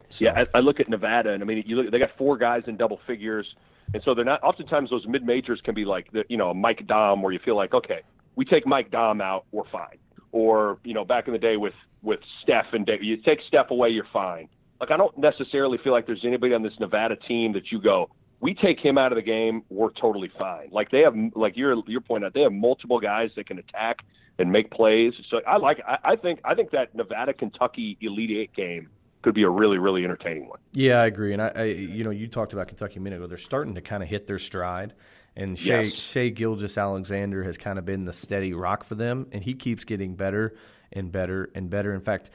So. 0.08 0.24
Yeah, 0.24 0.44
I, 0.54 0.58
I 0.58 0.60
look 0.60 0.80
at 0.80 0.88
Nevada, 0.88 1.30
and 1.30 1.42
I 1.42 1.46
mean, 1.46 1.64
you 1.66 1.76
look 1.76 1.90
they 1.90 1.98
got 1.98 2.16
four 2.16 2.36
guys 2.36 2.62
in 2.66 2.76
double 2.76 3.00
figures. 3.06 3.46
And 3.92 4.02
so 4.02 4.14
they're 4.14 4.24
not. 4.24 4.42
Oftentimes, 4.42 4.90
those 4.90 5.06
mid 5.06 5.24
majors 5.24 5.60
can 5.62 5.74
be 5.74 5.84
like, 5.84 6.10
the, 6.10 6.24
you 6.28 6.36
know, 6.36 6.52
Mike 6.54 6.86
Daum, 6.86 7.22
where 7.22 7.32
you 7.32 7.38
feel 7.44 7.56
like, 7.56 7.74
okay, 7.74 8.00
we 8.34 8.44
take 8.44 8.66
Mike 8.66 8.90
Daum 8.90 9.22
out, 9.22 9.44
we're 9.52 9.68
fine. 9.70 9.98
Or 10.32 10.78
you 10.84 10.94
know, 10.94 11.04
back 11.04 11.26
in 11.26 11.32
the 11.32 11.38
day 11.38 11.56
with 11.56 11.74
with 12.02 12.20
Steph 12.42 12.72
and 12.72 12.84
Dave, 12.84 13.02
you 13.02 13.16
take 13.18 13.38
Steph 13.46 13.70
away, 13.70 13.90
you're 13.90 14.06
fine. 14.12 14.48
Like 14.80 14.90
I 14.90 14.96
don't 14.96 15.16
necessarily 15.16 15.78
feel 15.84 15.92
like 15.92 16.06
there's 16.06 16.24
anybody 16.24 16.54
on 16.54 16.62
this 16.62 16.72
Nevada 16.80 17.16
team 17.16 17.52
that 17.52 17.70
you 17.70 17.80
go, 17.80 18.10
we 18.40 18.54
take 18.54 18.80
him 18.80 18.98
out 18.98 19.12
of 19.12 19.16
the 19.16 19.22
game, 19.22 19.62
we're 19.70 19.92
totally 19.92 20.30
fine. 20.38 20.68
Like 20.72 20.90
they 20.90 21.00
have, 21.00 21.14
like 21.34 21.56
your 21.56 21.76
your 21.86 22.00
point 22.00 22.24
out, 22.24 22.34
they 22.34 22.42
have 22.42 22.52
multiple 22.52 23.00
guys 23.00 23.30
that 23.36 23.46
can 23.46 23.58
attack 23.58 23.98
and 24.38 24.50
make 24.50 24.70
plays. 24.70 25.12
So 25.30 25.40
I 25.46 25.56
like, 25.58 25.80
I, 25.86 26.12
I 26.12 26.16
think, 26.16 26.40
I 26.44 26.54
think 26.54 26.70
that 26.72 26.94
Nevada 26.94 27.32
Kentucky 27.32 27.96
Elite 28.00 28.32
Eight 28.32 28.54
game 28.54 28.88
could 29.24 29.34
be 29.34 29.42
a 29.42 29.48
really, 29.48 29.78
really 29.78 30.04
entertaining 30.04 30.46
one. 30.46 30.58
Yeah, 30.74 31.00
I 31.00 31.06
agree. 31.06 31.32
And 31.32 31.40
I, 31.40 31.52
I 31.56 31.64
you 31.64 32.04
know, 32.04 32.10
you 32.10 32.28
talked 32.28 32.52
about 32.52 32.68
Kentucky 32.68 32.98
a 32.98 33.00
minute 33.00 33.16
ago. 33.16 33.26
They're 33.26 33.38
starting 33.38 33.74
to 33.74 33.80
kind 33.80 34.02
of 34.02 34.08
hit 34.10 34.26
their 34.26 34.38
stride. 34.38 34.92
And 35.34 35.58
Shea, 35.58 35.86
yes. 35.86 36.02
Shai 36.02 36.28
Gilgeous-Alexander 36.28 37.42
has 37.42 37.56
kind 37.56 37.78
of 37.78 37.86
been 37.86 38.04
the 38.04 38.12
steady 38.12 38.52
rock 38.52 38.84
for 38.84 38.94
them, 38.94 39.26
and 39.32 39.42
he 39.42 39.54
keeps 39.54 39.82
getting 39.84 40.14
better 40.14 40.54
and 40.92 41.10
better 41.10 41.50
and 41.54 41.70
better. 41.70 41.94
In 41.94 42.02
fact, 42.02 42.30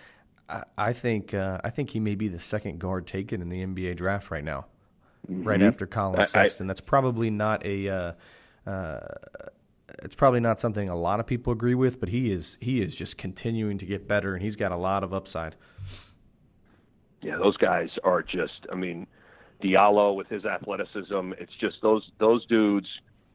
I, 0.49 0.63
I 0.77 0.93
think 0.93 1.33
uh, 1.33 1.61
I 1.63 1.69
think 1.69 1.91
he 1.91 1.99
may 1.99 2.15
be 2.15 2.27
the 2.27 2.39
second 2.39 2.79
guard 2.79 3.05
taken 3.05 3.41
in 3.41 3.49
the 3.49 3.63
NBA 3.63 3.95
draft 3.95 4.31
right 4.31 4.43
now, 4.43 4.65
mm-hmm. 5.29 5.43
right 5.43 5.61
after 5.61 5.85
Collin 5.85 6.25
Sexton. 6.25 6.65
That's 6.65 6.81
probably 6.81 7.29
not 7.29 7.63
a 7.65 7.87
uh, 7.87 8.69
uh, 8.69 8.99
it's 10.03 10.15
probably 10.15 10.39
not 10.39 10.59
something 10.59 10.89
a 10.89 10.95
lot 10.95 11.19
of 11.19 11.27
people 11.27 11.53
agree 11.53 11.75
with, 11.75 11.99
but 11.99 12.09
he 12.09 12.31
is 12.31 12.57
he 12.59 12.81
is 12.81 12.93
just 12.95 13.17
continuing 13.17 13.77
to 13.77 13.85
get 13.85 14.07
better, 14.07 14.33
and 14.33 14.43
he's 14.43 14.55
got 14.55 14.71
a 14.71 14.77
lot 14.77 15.03
of 15.03 15.13
upside. 15.13 15.55
Yeah, 17.21 17.37
those 17.37 17.57
guys 17.57 17.89
are 18.03 18.21
just. 18.23 18.65
I 18.71 18.75
mean 18.75 19.07
Diallo 19.61 20.15
with 20.15 20.27
his 20.27 20.45
athleticism. 20.45 21.33
It's 21.37 21.53
just 21.59 21.77
those 21.81 22.09
those 22.19 22.45
dudes. 22.45 22.87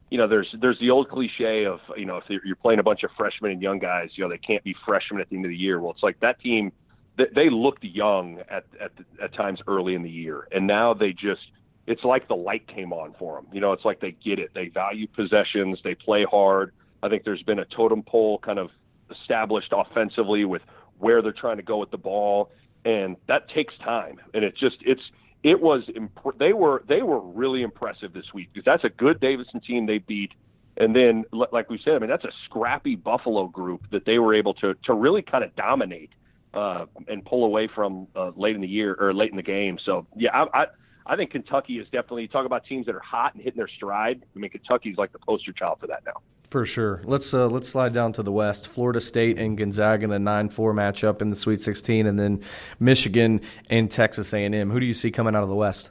You 0.09 0.17
know, 0.17 0.27
there's 0.27 0.53
there's 0.59 0.79
the 0.79 0.89
old 0.89 1.09
cliche 1.09 1.65
of 1.65 1.79
you 1.95 2.05
know 2.05 2.17
if 2.17 2.23
you're 2.27 2.55
playing 2.55 2.79
a 2.79 2.83
bunch 2.83 3.03
of 3.03 3.11
freshmen 3.17 3.51
and 3.51 3.61
young 3.61 3.79
guys, 3.79 4.09
you 4.15 4.23
know 4.23 4.29
they 4.29 4.37
can't 4.37 4.63
be 4.63 4.75
freshmen 4.85 5.21
at 5.21 5.29
the 5.29 5.35
end 5.35 5.45
of 5.45 5.49
the 5.49 5.57
year. 5.57 5.79
Well, 5.79 5.91
it's 5.91 6.03
like 6.03 6.19
that 6.21 6.39
team. 6.39 6.71
They, 7.17 7.25
they 7.33 7.49
looked 7.49 7.83
young 7.83 8.39
at 8.49 8.65
at 8.79 8.91
at 9.21 9.33
times 9.33 9.59
early 9.67 9.95
in 9.95 10.03
the 10.03 10.09
year, 10.09 10.47
and 10.51 10.65
now 10.65 10.93
they 10.93 11.11
just 11.11 11.41
it's 11.87 12.03
like 12.03 12.27
the 12.27 12.35
light 12.35 12.67
came 12.67 12.91
on 12.91 13.13
for 13.19 13.35
them. 13.35 13.47
You 13.51 13.61
know, 13.61 13.71
it's 13.71 13.85
like 13.85 13.99
they 13.99 14.11
get 14.23 14.39
it. 14.39 14.51
They 14.55 14.69
value 14.69 15.07
possessions. 15.07 15.79
They 15.83 15.95
play 15.95 16.25
hard. 16.29 16.71
I 17.03 17.09
think 17.09 17.23
there's 17.23 17.43
been 17.43 17.59
a 17.59 17.65
totem 17.65 18.01
pole 18.01 18.39
kind 18.39 18.57
of 18.57 18.69
established 19.11 19.71
offensively 19.71 20.45
with 20.45 20.63
where 20.97 21.21
they're 21.21 21.31
trying 21.31 21.57
to 21.57 21.63
go 21.63 21.77
with 21.77 21.91
the 21.91 21.97
ball, 21.97 22.49
and 22.85 23.17
that 23.27 23.49
takes 23.49 23.73
time. 23.83 24.21
And 24.33 24.45
it 24.45 24.55
just 24.55 24.77
it's 24.81 25.01
it 25.43 25.59
was 25.59 25.83
imp- 25.95 26.39
they 26.39 26.53
were 26.53 26.83
they 26.87 27.01
were 27.01 27.19
really 27.19 27.61
impressive 27.63 28.13
this 28.13 28.33
week 28.33 28.49
because 28.53 28.65
that's 28.65 28.83
a 28.83 28.89
good 28.89 29.19
Davidson 29.19 29.59
team 29.59 29.85
they 29.85 29.97
beat, 29.97 30.31
and 30.77 30.95
then 30.95 31.25
like 31.31 31.69
we 31.69 31.79
said, 31.83 31.95
I 31.95 31.99
mean 31.99 32.09
that's 32.09 32.23
a 32.23 32.31
scrappy 32.45 32.95
Buffalo 32.95 33.47
group 33.47 33.89
that 33.91 34.05
they 34.05 34.19
were 34.19 34.33
able 34.33 34.53
to 34.55 34.75
to 34.85 34.93
really 34.93 35.21
kind 35.21 35.43
of 35.43 35.55
dominate 35.55 36.11
uh, 36.53 36.85
and 37.07 37.25
pull 37.25 37.43
away 37.43 37.67
from 37.73 38.07
uh, 38.15 38.31
late 38.35 38.55
in 38.55 38.61
the 38.61 38.67
year 38.67 38.95
or 38.99 39.13
late 39.13 39.31
in 39.31 39.35
the 39.35 39.43
game. 39.43 39.77
So 39.83 40.07
yeah, 40.15 40.29
I, 40.33 40.61
I 40.61 40.65
I 41.07 41.15
think 41.15 41.31
Kentucky 41.31 41.77
is 41.77 41.85
definitely 41.85 42.27
talk 42.27 42.45
about 42.45 42.65
teams 42.65 42.87
that 42.87 42.95
are 42.95 42.99
hot 42.99 43.35
and 43.35 43.43
hitting 43.43 43.57
their 43.57 43.67
stride. 43.67 44.23
I 44.35 44.39
mean 44.39 44.51
Kentucky's 44.51 44.97
like 44.97 45.11
the 45.11 45.19
poster 45.19 45.51
child 45.53 45.79
for 45.79 45.87
that 45.87 46.03
now. 46.05 46.21
For 46.49 46.65
sure. 46.65 47.01
Let's 47.03 47.33
uh, 47.33 47.47
let's 47.47 47.69
slide 47.69 47.93
down 47.93 48.13
to 48.13 48.23
the 48.23 48.31
West. 48.31 48.67
Florida 48.67 49.01
State 49.01 49.37
and 49.37 49.57
Gonzaga 49.57 50.05
in 50.05 50.11
a 50.11 50.19
9-4 50.19 50.49
matchup 50.73 51.21
in 51.21 51.29
the 51.29 51.35
Sweet 51.35 51.59
16, 51.59 52.05
and 52.05 52.19
then 52.19 52.41
Michigan 52.79 53.41
and 53.69 53.89
Texas 53.89 54.33
A&M. 54.33 54.69
Who 54.69 54.79
do 54.79 54.85
you 54.85 54.93
see 54.93 55.11
coming 55.11 55.35
out 55.35 55.43
of 55.43 55.49
the 55.49 55.55
West? 55.55 55.89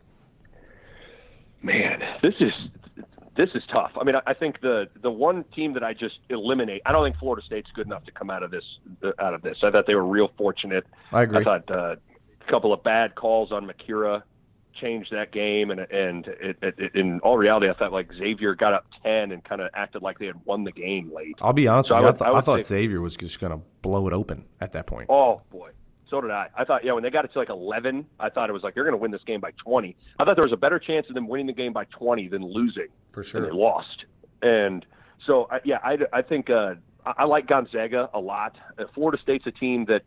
Man, 1.62 2.00
this 2.23 2.35
is 2.40 2.52
this 3.37 3.50
is 3.54 3.62
tough. 3.73 3.90
I 4.00 4.04
mean, 4.04 4.14
I 4.26 4.35
think 4.35 4.61
the 4.61 4.88
the 5.02 5.11
one 5.11 5.44
team 5.54 5.75
that 5.75 5.83
I 5.83 5.92
just 5.92 6.18
eliminate. 6.28 6.83
I 6.87 6.92
don't 6.92 7.04
think 7.04 7.16
Florida 7.16 7.44
State's 7.44 7.71
good 7.75 7.87
enough 7.87 8.04
to 8.04 8.12
come 8.12 8.30
out 8.30 8.42
of 8.42 8.50
this 8.50 8.64
out 9.18 9.35
of 9.35 9.42
this. 9.42 9.59
I 9.62 9.71
thought 9.71 9.87
they 9.87 9.94
were 9.94 10.06
real 10.06 10.30
fortunate. 10.38 10.87
I 11.11 11.23
agree. 11.23 11.38
I 11.38 11.44
thought 11.44 11.71
uh, 11.71 11.97
a 12.47 12.50
couple 12.50 12.73
of 12.73 12.83
bad 12.85 13.16
calls 13.16 13.50
on 13.50 13.66
Macura 13.66 14.23
changed 14.81 15.12
that 15.12 15.33
game. 15.33 15.71
And 15.71 15.81
and 15.81 16.26
it, 16.26 16.57
it, 16.62 16.75
it, 16.78 16.95
in 16.95 17.21
all 17.21 17.37
reality, 17.37 17.69
I 17.69 17.75
thought 17.75 17.93
like 17.93 18.12
Xavier 18.12 18.54
got 18.54 18.75
up 18.75 18.87
ten 19.02 19.33
and 19.33 19.43
kind 19.45 19.61
of 19.61 19.71
acted 19.75 20.02
like 20.02 20.19
they 20.19 20.26
had 20.26 20.45
won 20.45 20.64
the 20.64 20.73
game 20.73 21.12
late. 21.14 21.37
I'll 21.40 21.52
be 21.52 21.69
honest 21.69 21.88
so 21.88 21.95
with 21.95 22.02
you, 22.02 22.07
I, 22.07 22.11
would, 22.11 22.23
I, 22.23 22.25
th- 22.25 22.35
I, 22.35 22.38
I 22.38 22.40
thought 22.40 22.64
say, 22.64 22.83
Xavier 22.83 23.00
was 23.00 23.16
just 23.16 23.40
going 23.40 23.52
to 23.52 23.61
blow 23.83 24.07
it 24.07 24.12
open 24.12 24.45
at 24.61 24.73
that 24.73 24.87
point. 24.87 25.09
Oh 25.11 25.43
boy. 25.50 25.71
So 26.11 26.21
did 26.21 26.31
I. 26.31 26.49
I 26.57 26.64
thought, 26.64 26.85
yeah, 26.85 26.93
when 26.93 27.02
they 27.02 27.11
got 27.11 27.25
it 27.25 27.33
to 27.33 27.38
like 27.38 27.49
11, 27.49 28.07
I 28.21 28.28
thought 28.28 28.50
it 28.50 28.52
was 28.52 28.62
like 28.62 28.75
they're 28.75 28.85
going 28.85 28.93
to 28.93 28.99
win 28.99 29.11
this 29.11 29.23
game 29.26 29.40
by 29.40 29.52
20. 29.64 29.97
I 30.19 30.25
thought 30.25 30.37
there 30.37 30.45
was 30.45 30.52
a 30.52 30.57
better 30.57 30.78
chance 30.78 31.07
of 31.09 31.14
them 31.14 31.26
winning 31.26 31.47
the 31.47 31.52
game 31.52 31.73
by 31.73 31.85
20 31.87 32.28
than 32.28 32.45
losing. 32.45 32.88
For 33.11 33.25
sure. 33.25 33.43
And 33.43 33.50
they 33.50 33.57
lost. 33.57 34.04
And 34.43 34.85
so, 35.26 35.49
yeah, 35.64 35.78
I, 35.83 35.99
I 36.12 36.23
think 36.23 36.50
uh, 36.50 36.75
I, 37.07 37.14
I 37.19 37.25
like 37.25 37.47
Gonzaga 37.47 38.11
a 38.12 38.21
lot. 38.21 38.57
Uh, 38.78 38.85
Florida 38.95 39.21
State's 39.23 39.47
a 39.47 39.50
team 39.50 39.87
that 39.87 40.02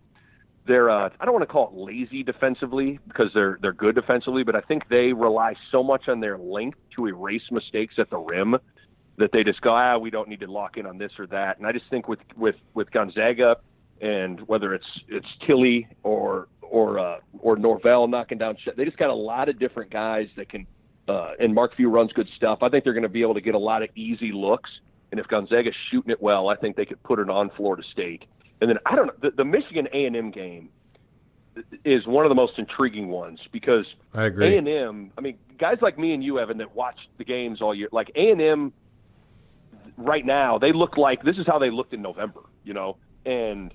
they're 0.68 0.90
uh, 0.90 1.10
I 1.20 1.26
don't 1.26 1.34
want 1.34 1.48
to 1.48 1.52
call 1.52 1.70
it 1.70 1.74
lazy 1.74 2.24
defensively 2.24 3.00
because 3.08 3.28
they're 3.34 3.58
they're 3.62 3.74
good 3.74 3.96
defensively, 3.96 4.44
but 4.44 4.56
I 4.56 4.62
think 4.62 4.88
they 4.90 5.14
rely 5.14 5.56
so 5.72 5.84
much 5.84 6.08
on 6.08 6.20
their 6.20 6.38
length 6.38 6.80
to 6.96 7.08
erase 7.08 7.44
mistakes 7.52 7.96
at 7.98 8.10
the 8.10 8.18
rim 8.18 8.58
that 9.18 9.32
they 9.32 9.44
just 9.44 9.62
go, 9.62 9.72
ah, 9.72 9.98
we 9.98 10.10
don't 10.10 10.30
need 10.30 10.40
to 10.42 10.52
lock 10.52 10.78
in 10.78 10.86
on 10.86 10.98
this 10.98 11.12
or 11.18 11.28
that. 11.28 11.58
And 11.58 11.66
I 11.66 11.72
just 11.72 11.86
think 11.90 12.08
with 12.08 12.20
with 12.36 12.56
with 12.74 12.92
Gonzaga 12.92 13.58
and 14.02 14.42
whether 14.48 14.74
it's 14.74 14.86
it's 15.08 15.28
Tillie 15.46 15.88
or 16.04 16.48
or 16.62 17.00
uh, 17.00 17.18
or 17.40 17.56
Norvell 17.58 18.08
knocking 18.08 18.38
down, 18.38 18.58
they 18.76 18.86
just 18.86 18.98
got 18.98 19.10
a 19.10 19.16
lot 19.16 19.50
of 19.50 19.60
different 19.60 19.92
guys 19.92 20.28
that 20.36 20.50
can. 20.50 20.68
Uh, 21.08 21.32
and 21.40 21.56
Mark 21.56 21.74
Few 21.74 21.90
runs 21.90 22.12
good 22.12 22.28
stuff. 22.36 22.60
I 22.62 22.68
think 22.68 22.84
they're 22.84 22.94
going 22.94 23.04
to 23.04 23.10
be 23.10 23.22
able 23.22 23.36
to 23.36 23.42
get 23.42 23.56
a 23.56 23.60
lot 23.60 23.82
of 23.82 23.90
easy 23.96 24.34
looks. 24.34 24.70
And 25.10 25.22
if 25.22 25.28
Gonzaga's 25.30 25.74
shooting 25.90 26.12
it 26.12 26.22
well, 26.22 26.50
I 26.50 26.58
think 26.58 26.76
they 26.76 26.86
could 26.86 27.02
put 27.04 27.20
it 27.20 27.30
on 27.30 27.50
Florida 27.56 27.82
State. 27.94 28.26
And 28.62 28.70
then 28.70 28.78
I 28.86 28.96
don't 28.96 29.08
know 29.08 29.14
the, 29.22 29.32
the 29.32 29.46
Michigan 29.46 29.88
A 29.94 30.06
and 30.06 30.16
M 30.16 30.32
game 30.32 30.70
is 31.84 32.06
one 32.06 32.26
of 32.26 32.30
the 32.30 32.36
most 32.36 32.54
intriguing 32.58 33.08
ones 33.08 33.40
because 33.52 33.86
I 34.14 34.26
agree. 34.26 34.56
A 34.56 34.58
and 34.58 34.68
M. 34.68 35.12
I 35.18 35.22
mean, 35.22 35.38
guys 35.58 35.78
like 35.82 35.98
me 35.98 36.14
and 36.14 36.24
you, 36.24 36.40
Evan, 36.40 36.58
that 36.58 36.76
watch 36.76 36.98
the 37.18 37.24
games 37.24 37.62
all 37.62 37.74
year, 37.74 37.90
like 37.92 38.12
A 38.16 38.32
and 38.32 38.42
M. 38.42 38.74
Right 39.96 40.26
now, 40.26 40.60
they 40.60 40.72
look 40.72 40.96
like 40.98 41.24
this 41.24 41.38
is 41.38 41.48
how 41.48 41.58
they 41.58 41.72
looked 41.72 41.94
in 41.94 42.04
November, 42.04 42.42
you 42.64 42.74
know, 42.74 42.98
and 43.26 43.74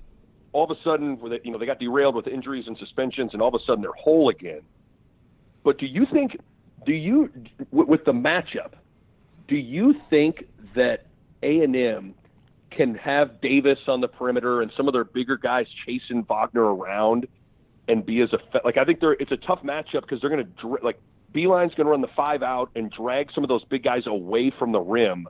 all 0.53 0.63
of 0.63 0.71
a 0.71 0.81
sudden, 0.81 1.19
they, 1.29 1.39
you 1.43 1.51
know, 1.51 1.57
they 1.57 1.65
got 1.65 1.79
derailed 1.79 2.15
with 2.15 2.27
injuries 2.27 2.65
and 2.67 2.77
suspensions, 2.77 3.31
and 3.33 3.41
all 3.41 3.49
of 3.49 3.55
a 3.55 3.65
sudden 3.65 3.81
they're 3.81 3.91
whole 3.91 4.29
again. 4.29 4.61
But 5.63 5.79
do 5.79 5.85
you 5.85 6.05
think, 6.13 6.37
do 6.85 6.93
you, 6.93 7.29
with 7.71 8.05
the 8.05 8.13
matchup, 8.13 8.73
do 9.47 9.55
you 9.55 9.95
think 10.09 10.45
that 10.75 11.07
A 11.41 11.61
and 11.61 11.75
M 11.75 12.13
can 12.75 12.95
have 12.95 13.41
Davis 13.41 13.79
on 13.87 14.01
the 14.01 14.07
perimeter 14.07 14.61
and 14.61 14.71
some 14.75 14.87
of 14.87 14.93
their 14.93 15.03
bigger 15.03 15.37
guys 15.37 15.67
chasing 15.85 16.23
Wagner 16.23 16.73
around 16.73 17.27
and 17.87 18.05
be 18.05 18.21
as 18.21 18.29
effective. 18.33 18.61
Like 18.63 18.77
I 18.77 18.85
think 18.85 18.99
they're 18.99 19.13
it's 19.13 19.31
a 19.31 19.37
tough 19.37 19.61
matchup 19.63 20.01
because 20.01 20.21
they're 20.21 20.29
going 20.29 20.45
to 20.61 20.77
like 20.81 20.99
Beilein's 21.33 21.73
going 21.75 21.85
to 21.85 21.91
run 21.91 22.01
the 22.01 22.09
five 22.15 22.43
out 22.43 22.69
and 22.75 22.91
drag 22.91 23.31
some 23.33 23.43
of 23.43 23.47
those 23.47 23.63
big 23.65 23.83
guys 23.83 24.03
away 24.05 24.51
from 24.57 24.71
the 24.71 24.79
rim 24.79 25.27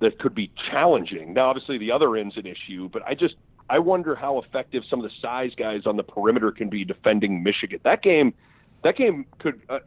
that 0.00 0.18
could 0.18 0.34
be 0.34 0.50
challenging. 0.70 1.32
Now, 1.32 1.48
obviously, 1.48 1.78
the 1.78 1.90
other 1.90 2.16
end's 2.16 2.36
an 2.36 2.46
issue, 2.46 2.88
but 2.92 3.02
I 3.06 3.14
just 3.14 3.34
I 3.68 3.78
wonder 3.78 4.14
how 4.14 4.38
effective 4.38 4.84
some 4.88 5.00
of 5.02 5.10
the 5.10 5.16
size 5.20 5.52
guys 5.56 5.82
on 5.86 5.96
the 5.96 6.02
perimeter 6.02 6.52
can 6.52 6.68
be 6.68 6.84
defending 6.84 7.42
Michigan. 7.42 7.80
That 7.82 8.02
game, 8.02 8.34
that 8.84 8.96
game 8.96 9.26
could 9.38 9.60
uh, 9.68 9.78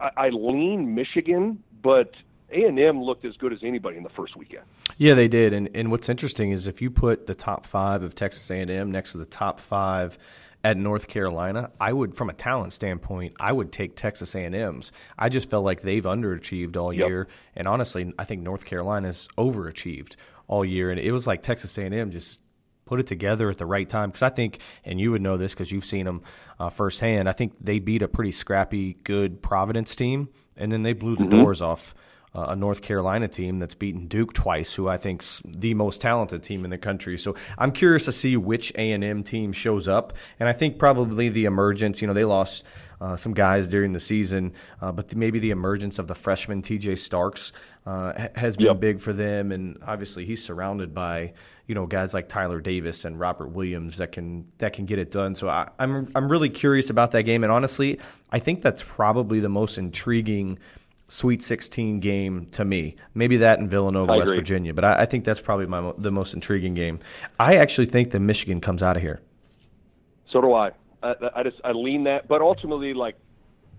I, 0.00 0.10
I 0.16 0.28
lean 0.30 0.94
Michigan, 0.94 1.62
but 1.82 2.12
a 2.52 2.64
and 2.64 2.78
M 2.78 3.02
looked 3.02 3.24
as 3.24 3.36
good 3.36 3.52
as 3.52 3.60
anybody 3.62 3.96
in 3.96 4.02
the 4.02 4.10
first 4.10 4.36
weekend. 4.36 4.64
Yeah, 4.98 5.14
they 5.14 5.28
did. 5.28 5.52
And 5.52 5.70
and 5.74 5.90
what's 5.90 6.08
interesting 6.08 6.50
is 6.50 6.66
if 6.66 6.82
you 6.82 6.90
put 6.90 7.26
the 7.26 7.34
top 7.34 7.66
five 7.66 8.02
of 8.02 8.14
Texas 8.14 8.50
A 8.50 8.60
and 8.60 8.70
M 8.70 8.90
next 8.90 9.12
to 9.12 9.18
the 9.18 9.26
top 9.26 9.60
five 9.60 10.18
at 10.62 10.76
North 10.76 11.08
Carolina, 11.08 11.70
I 11.80 11.92
would, 11.92 12.14
from 12.14 12.28
a 12.28 12.34
talent 12.34 12.72
standpoint, 12.72 13.34
I 13.40 13.52
would 13.52 13.72
take 13.72 13.96
Texas 13.96 14.34
A&M's. 14.34 14.92
I 15.18 15.28
just 15.30 15.48
felt 15.48 15.64
like 15.64 15.80
they've 15.80 16.04
underachieved 16.04 16.76
all 16.76 16.92
yep. 16.92 17.08
year, 17.08 17.28
and 17.56 17.66
honestly, 17.66 18.12
I 18.18 18.24
think 18.24 18.42
North 18.42 18.66
Carolina's 18.66 19.28
overachieved 19.38 20.16
all 20.48 20.64
year. 20.64 20.90
And 20.90 21.00
it 21.00 21.12
was 21.12 21.26
like 21.26 21.42
Texas 21.42 21.78
A&M 21.78 22.10
just 22.10 22.42
put 22.84 23.00
it 23.00 23.06
together 23.06 23.48
at 23.48 23.56
the 23.56 23.66
right 23.66 23.88
time. 23.88 24.10
Because 24.10 24.22
I 24.22 24.30
think, 24.30 24.58
and 24.84 25.00
you 25.00 25.12
would 25.12 25.22
know 25.22 25.36
this 25.36 25.54
because 25.54 25.70
you've 25.70 25.84
seen 25.84 26.04
them 26.04 26.22
uh, 26.58 26.68
firsthand. 26.68 27.28
I 27.28 27.32
think 27.32 27.54
they 27.60 27.78
beat 27.78 28.02
a 28.02 28.08
pretty 28.08 28.32
scrappy, 28.32 28.94
good 29.04 29.40
Providence 29.42 29.96
team, 29.96 30.28
and 30.56 30.70
then 30.70 30.82
they 30.82 30.92
blew 30.92 31.16
the 31.16 31.22
mm-hmm. 31.22 31.42
doors 31.42 31.62
off 31.62 31.94
uh, 32.34 32.46
a 32.48 32.56
North 32.56 32.82
Carolina 32.82 33.28
team 33.28 33.58
that's 33.58 33.74
beaten 33.74 34.06
Duke 34.06 34.32
twice, 34.32 34.72
who 34.72 34.88
I 34.88 34.98
think's 34.98 35.42
the 35.44 35.74
most 35.74 36.00
talented 36.00 36.42
team 36.42 36.64
in 36.64 36.70
the 36.70 36.78
country. 36.78 37.18
So 37.18 37.34
I'm 37.58 37.72
curious 37.72 38.04
to 38.04 38.12
see 38.12 38.36
which 38.36 38.72
A 38.76 38.92
and 38.92 39.02
M 39.02 39.22
team 39.22 39.52
shows 39.52 39.88
up, 39.88 40.12
and 40.38 40.48
I 40.48 40.52
think 40.52 40.78
probably 40.78 41.28
the 41.28 41.44
emergence. 41.44 42.00
You 42.00 42.08
know, 42.08 42.14
they 42.14 42.24
lost. 42.24 42.64
Uh, 43.02 43.16
some 43.16 43.32
guys 43.32 43.66
during 43.66 43.92
the 43.92 43.98
season, 43.98 44.52
uh, 44.82 44.92
but 44.92 45.16
maybe 45.16 45.38
the 45.38 45.52
emergence 45.52 45.98
of 45.98 46.06
the 46.06 46.14
freshman 46.14 46.60
TJ 46.60 46.98
Starks 46.98 47.50
uh, 47.86 48.28
has 48.34 48.58
been 48.58 48.66
yep. 48.66 48.78
big 48.78 49.00
for 49.00 49.14
them, 49.14 49.52
and 49.52 49.78
obviously 49.86 50.26
he's 50.26 50.44
surrounded 50.44 50.92
by 50.92 51.32
you 51.66 51.74
know 51.74 51.86
guys 51.86 52.12
like 52.12 52.28
Tyler 52.28 52.60
Davis 52.60 53.06
and 53.06 53.18
Robert 53.18 53.52
Williams 53.52 53.96
that 53.96 54.12
can 54.12 54.44
that 54.58 54.74
can 54.74 54.84
get 54.84 54.98
it 54.98 55.10
done. 55.10 55.34
So 55.34 55.48
I, 55.48 55.70
I'm 55.78 56.10
I'm 56.14 56.28
really 56.28 56.50
curious 56.50 56.90
about 56.90 57.12
that 57.12 57.22
game, 57.22 57.42
and 57.42 57.50
honestly, 57.50 57.98
I 58.30 58.38
think 58.38 58.60
that's 58.60 58.82
probably 58.82 59.40
the 59.40 59.48
most 59.48 59.78
intriguing 59.78 60.58
Sweet 61.10 61.42
16 61.42 61.98
game 61.98 62.46
to 62.52 62.64
me. 62.64 62.94
Maybe 63.14 63.36
that 63.38 63.58
in 63.58 63.68
Villanova, 63.68 64.16
West 64.16 64.32
Virginia, 64.32 64.72
but 64.72 64.84
I, 64.84 65.02
I, 65.02 65.06
think 65.06 65.24
that's 65.24 65.40
probably 65.40 65.66
my 65.66 65.92
the 65.98 66.12
most 66.12 66.34
intriguing 66.34 66.72
game. 66.72 67.00
I 67.40 67.56
actually 67.56 67.86
think 67.86 68.12
that 68.12 68.20
Michigan 68.20 68.60
comes 68.60 68.80
out 68.80 68.96
of 68.96 69.02
here. 69.02 69.20
So 70.30 70.40
do 70.40 70.54
I. 70.54 70.70
I, 71.02 71.14
I 71.34 71.42
just 71.42 71.56
I 71.64 71.72
lean 71.72 72.04
that, 72.04 72.28
but 72.28 72.42
ultimately, 72.42 72.94
like 72.94 73.16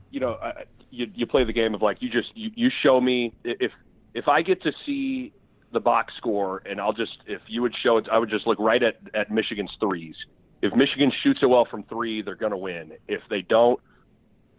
you 0.10 0.20
know, 0.20 0.34
I, 0.42 0.66
you 0.90 1.10
you 1.16 1.26
play 1.26 1.46
the 1.46 1.54
game 1.54 1.74
of 1.74 1.82
like 1.82 2.02
you 2.02 2.10
just 2.10 2.36
you, 2.36 2.52
you 2.54 2.70
show 2.84 3.00
me 3.00 3.34
if 3.46 3.72
if 4.14 4.28
I 4.28 4.42
get 4.42 4.62
to 4.64 4.74
see 4.86 5.32
the 5.72 5.80
box 5.80 6.14
score 6.18 6.62
and 6.66 6.82
I'll 6.82 6.92
just 6.92 7.20
if 7.28 7.44
you 7.48 7.62
would 7.62 7.74
show 7.82 7.96
it, 7.96 8.10
I 8.12 8.18
would 8.18 8.30
just 8.30 8.46
look 8.46 8.60
right 8.60 8.84
at 8.84 8.98
at 9.14 9.32
Michigan's 9.32 9.72
threes. 9.80 10.16
If 10.62 10.76
Michigan 10.76 11.14
shoots 11.24 11.40
it 11.42 11.46
well 11.46 11.64
from 11.64 11.84
three, 11.84 12.22
they're 12.22 12.36
going 12.36 12.52
to 12.52 12.58
win. 12.58 12.92
If 13.08 13.22
they 13.30 13.42
don't, 13.42 13.80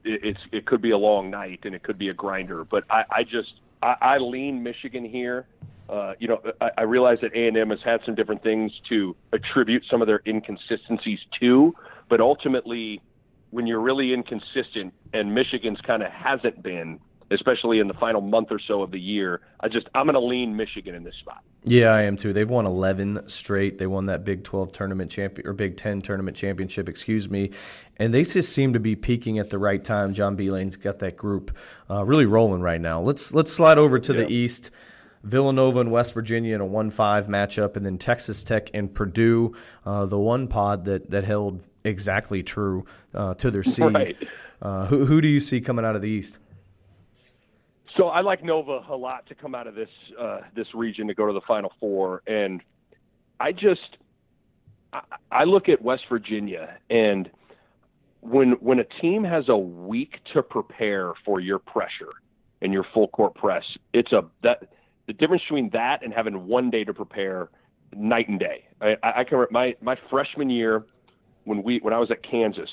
it's 0.04 0.40
it 0.52 0.66
could 0.66 0.82
be 0.82 0.90
a 0.90 0.98
long 0.98 1.30
night 1.30 1.60
and 1.64 1.74
it 1.74 1.82
could 1.82 1.98
be 1.98 2.08
a 2.08 2.12
grinder. 2.12 2.64
But 2.64 2.84
I, 2.90 3.04
I 3.10 3.22
just 3.24 3.52
I, 3.82 3.96
I 4.00 4.18
lean 4.18 4.62
Michigan 4.62 5.04
here. 5.04 5.46
Uh, 5.88 6.14
you 6.18 6.28
know, 6.28 6.40
I, 6.60 6.70
I 6.78 6.82
realize 6.82 7.18
that 7.22 7.34
A 7.34 7.48
and 7.48 7.56
M 7.56 7.70
has 7.70 7.80
had 7.84 8.00
some 8.06 8.14
different 8.14 8.42
things 8.42 8.72
to 8.88 9.14
attribute 9.32 9.84
some 9.90 10.00
of 10.00 10.06
their 10.06 10.22
inconsistencies 10.26 11.18
to, 11.40 11.74
but 12.08 12.20
ultimately, 12.20 13.02
when 13.50 13.66
you're 13.66 13.80
really 13.80 14.14
inconsistent, 14.14 14.94
and 15.12 15.34
Michigan's 15.34 15.80
kind 15.82 16.02
of 16.02 16.10
hasn't 16.10 16.62
been, 16.62 16.98
especially 17.32 17.78
in 17.78 17.88
the 17.88 17.94
final 17.94 18.20
month 18.20 18.48
or 18.50 18.58
so 18.58 18.82
of 18.82 18.90
the 18.90 19.00
year. 19.00 19.40
I 19.60 19.68
just 19.68 19.88
I'm 19.94 20.06
going 20.06 20.14
to 20.14 20.20
lean 20.20 20.56
Michigan 20.56 20.94
in 20.94 21.04
this 21.04 21.14
spot. 21.20 21.42
Yeah, 21.64 21.90
I 21.90 22.02
am 22.02 22.16
too. 22.16 22.32
They've 22.32 22.48
won 22.48 22.66
11 22.66 23.28
straight. 23.28 23.78
They 23.78 23.86
won 23.86 24.06
that 24.06 24.24
Big 24.24 24.44
12 24.44 24.72
tournament 24.72 25.10
champion 25.10 25.46
or 25.46 25.52
Big 25.52 25.76
10 25.76 26.00
tournament 26.00 26.36
championship, 26.36 26.88
excuse 26.88 27.28
me. 27.28 27.50
And 27.96 28.12
they 28.12 28.24
just 28.24 28.52
seem 28.52 28.72
to 28.72 28.80
be 28.80 28.96
peaking 28.96 29.38
at 29.38 29.50
the 29.50 29.58
right 29.58 29.82
time. 29.82 30.12
John 30.12 30.36
Beilein's 30.36 30.76
got 30.76 30.98
that 31.00 31.16
group 31.16 31.56
uh, 31.88 32.04
really 32.04 32.26
rolling 32.26 32.62
right 32.62 32.80
now. 32.80 33.00
Let's 33.00 33.32
let's 33.32 33.52
slide 33.52 33.78
over 33.78 33.98
to 33.98 34.12
yeah. 34.12 34.24
the 34.24 34.32
East. 34.32 34.70
Villanova 35.24 35.78
and 35.78 35.92
West 35.92 36.14
Virginia 36.14 36.52
in 36.52 36.60
a 36.60 36.66
1-5 36.66 37.28
matchup, 37.28 37.76
and 37.76 37.86
then 37.86 37.96
Texas 37.96 38.42
Tech 38.42 38.70
and 38.74 38.92
Purdue, 38.92 39.54
uh, 39.86 40.04
the 40.04 40.18
one 40.18 40.48
pod 40.48 40.84
that 40.86 41.10
that 41.10 41.22
held 41.22 41.62
exactly 41.84 42.42
true 42.42 42.84
uh, 43.14 43.34
to 43.34 43.50
their 43.50 43.62
seed. 43.62 43.84
Right. 43.92 44.16
Uh, 44.60 44.86
who, 44.86 45.04
who 45.06 45.20
do 45.20 45.26
you 45.26 45.40
see 45.40 45.60
coming 45.60 45.84
out 45.84 45.96
of 45.96 46.02
the 46.02 46.08
East? 46.08 46.38
So 47.96 48.08
I 48.08 48.22
like 48.22 48.42
Nova 48.42 48.80
a 48.88 48.96
lot 48.96 49.26
to 49.26 49.34
come 49.34 49.54
out 49.54 49.66
of 49.66 49.74
this 49.74 49.88
uh, 50.18 50.40
this 50.54 50.66
region 50.74 51.06
to 51.08 51.14
go 51.14 51.26
to 51.26 51.32
the 51.32 51.42
Final 51.46 51.72
Four, 51.78 52.22
and 52.26 52.62
I 53.38 53.52
just 53.52 53.98
I, 54.92 55.00
I 55.30 55.44
look 55.44 55.68
at 55.68 55.82
West 55.82 56.04
Virginia, 56.08 56.78
and 56.88 57.30
when 58.20 58.52
when 58.60 58.78
a 58.78 58.84
team 59.00 59.24
has 59.24 59.44
a 59.48 59.56
week 59.56 60.20
to 60.32 60.42
prepare 60.42 61.12
for 61.24 61.40
your 61.40 61.58
pressure 61.58 62.12
and 62.62 62.72
your 62.72 62.86
full 62.94 63.08
court 63.08 63.34
press, 63.34 63.64
it's 63.92 64.12
a 64.12 64.22
that 64.42 64.68
the 65.06 65.12
difference 65.12 65.42
between 65.42 65.68
that 65.72 66.02
and 66.02 66.14
having 66.14 66.46
one 66.46 66.70
day 66.70 66.84
to 66.84 66.94
prepare, 66.94 67.50
night 67.94 68.28
and 68.28 68.40
day. 68.40 68.64
I, 68.80 68.96
I 69.02 69.24
can 69.24 69.44
my 69.50 69.74
my 69.82 69.96
freshman 70.08 70.48
year 70.48 70.86
when 71.44 71.62
we 71.62 71.78
when 71.80 71.92
I 71.92 71.98
was 71.98 72.10
at 72.10 72.22
Kansas, 72.22 72.70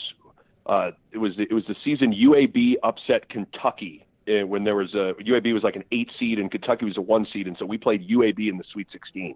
uh, 0.65 0.91
it 1.12 1.17
was 1.17 1.36
the, 1.36 1.43
it 1.43 1.53
was 1.53 1.65
the 1.67 1.75
season 1.84 2.13
UAB 2.13 2.75
upset 2.84 3.27
Kentucky 3.27 4.05
Uh, 4.29 4.45
when 4.45 4.63
there 4.63 4.75
was 4.75 4.93
a 4.93 5.13
UAB 5.19 5.53
was 5.53 5.63
like 5.63 5.75
an 5.75 5.83
eight 5.91 6.09
seed 6.19 6.39
and 6.39 6.51
Kentucky 6.51 6.85
was 6.85 6.97
a 6.97 7.01
one 7.01 7.25
seed, 7.31 7.47
and 7.47 7.57
so 7.57 7.65
we 7.65 7.77
played 7.77 8.07
UAB 8.07 8.49
in 8.49 8.57
the 8.57 8.63
Sweet 8.71 8.87
16, 8.91 9.35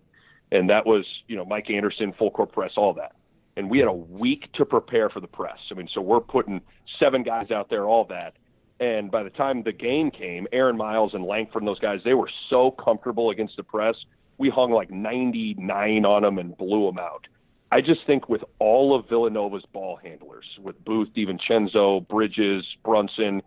and 0.51 0.69
that 0.69 0.86
was 0.86 1.06
you 1.27 1.36
know 1.36 1.45
Mike 1.45 1.69
Anderson, 1.69 2.13
full 2.13 2.32
court 2.32 2.51
press, 2.51 2.71
all 2.75 2.93
that, 2.93 3.15
and 3.58 3.69
we 3.69 3.79
had 3.79 3.88
a 3.88 3.93
week 3.93 4.51
to 4.53 4.65
prepare 4.65 5.10
for 5.10 5.19
the 5.19 5.27
press. 5.27 5.60
I 5.71 5.73
mean, 5.75 5.89
so 5.93 6.01
we're 6.01 6.19
putting 6.19 6.62
seven 6.99 7.23
guys 7.23 7.49
out 7.49 7.69
there, 7.69 7.86
all 7.86 8.06
that, 8.06 8.36
and 8.79 9.10
by 9.10 9.23
the 9.23 9.29
time 9.29 9.63
the 9.63 9.71
game 9.71 10.12
came, 10.12 10.47
Aaron 10.51 10.77
Miles 10.77 11.13
and 11.13 11.23
Langford 11.23 11.62
and 11.62 11.67
those 11.67 11.79
guys, 11.79 12.01
they 12.03 12.13
were 12.13 12.29
so 12.49 12.71
comfortable 12.71 13.29
against 13.29 13.58
the 13.58 13.63
press. 13.63 13.95
We 14.38 14.49
hung 14.49 14.71
like 14.71 14.91
99 14.91 16.06
on 16.06 16.23
them 16.23 16.38
and 16.38 16.58
blew 16.58 16.88
them 16.88 16.97
out. 16.97 17.27
I 17.71 17.82
just 17.82 18.06
think 18.06 18.29
with 18.29 18.43
all 18.60 18.93
of 18.93 19.08
Villanova's 19.08 19.65
ball 19.71 19.95
handlers, 20.03 20.45
with 20.62 20.84
Booth, 20.84 21.10
DiVincenzo, 21.15 22.08
Bridges, 22.08 22.65
Brunson, 22.84 23.41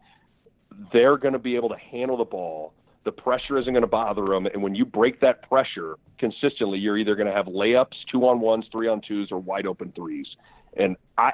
they're 0.92 1.16
going 1.16 1.32
to 1.32 1.38
be 1.38 1.56
able 1.56 1.68
to 1.68 1.76
handle 1.76 2.16
the 2.16 2.24
ball. 2.24 2.72
The 3.04 3.12
pressure 3.12 3.58
isn't 3.58 3.72
going 3.72 3.82
to 3.82 3.88
bother 3.88 4.26
them. 4.26 4.46
And 4.46 4.62
when 4.62 4.74
you 4.74 4.84
break 4.84 5.20
that 5.20 5.48
pressure 5.48 5.96
consistently, 6.18 6.78
you're 6.78 6.98
either 6.98 7.14
going 7.14 7.28
to 7.28 7.32
have 7.32 7.46
layups, 7.46 7.94
two 8.10 8.26
on 8.26 8.40
ones, 8.40 8.64
three 8.72 8.88
on 8.88 9.00
twos, 9.06 9.30
or 9.30 9.38
wide 9.38 9.66
open 9.66 9.92
threes. 9.94 10.26
And 10.76 10.96
I, 11.16 11.32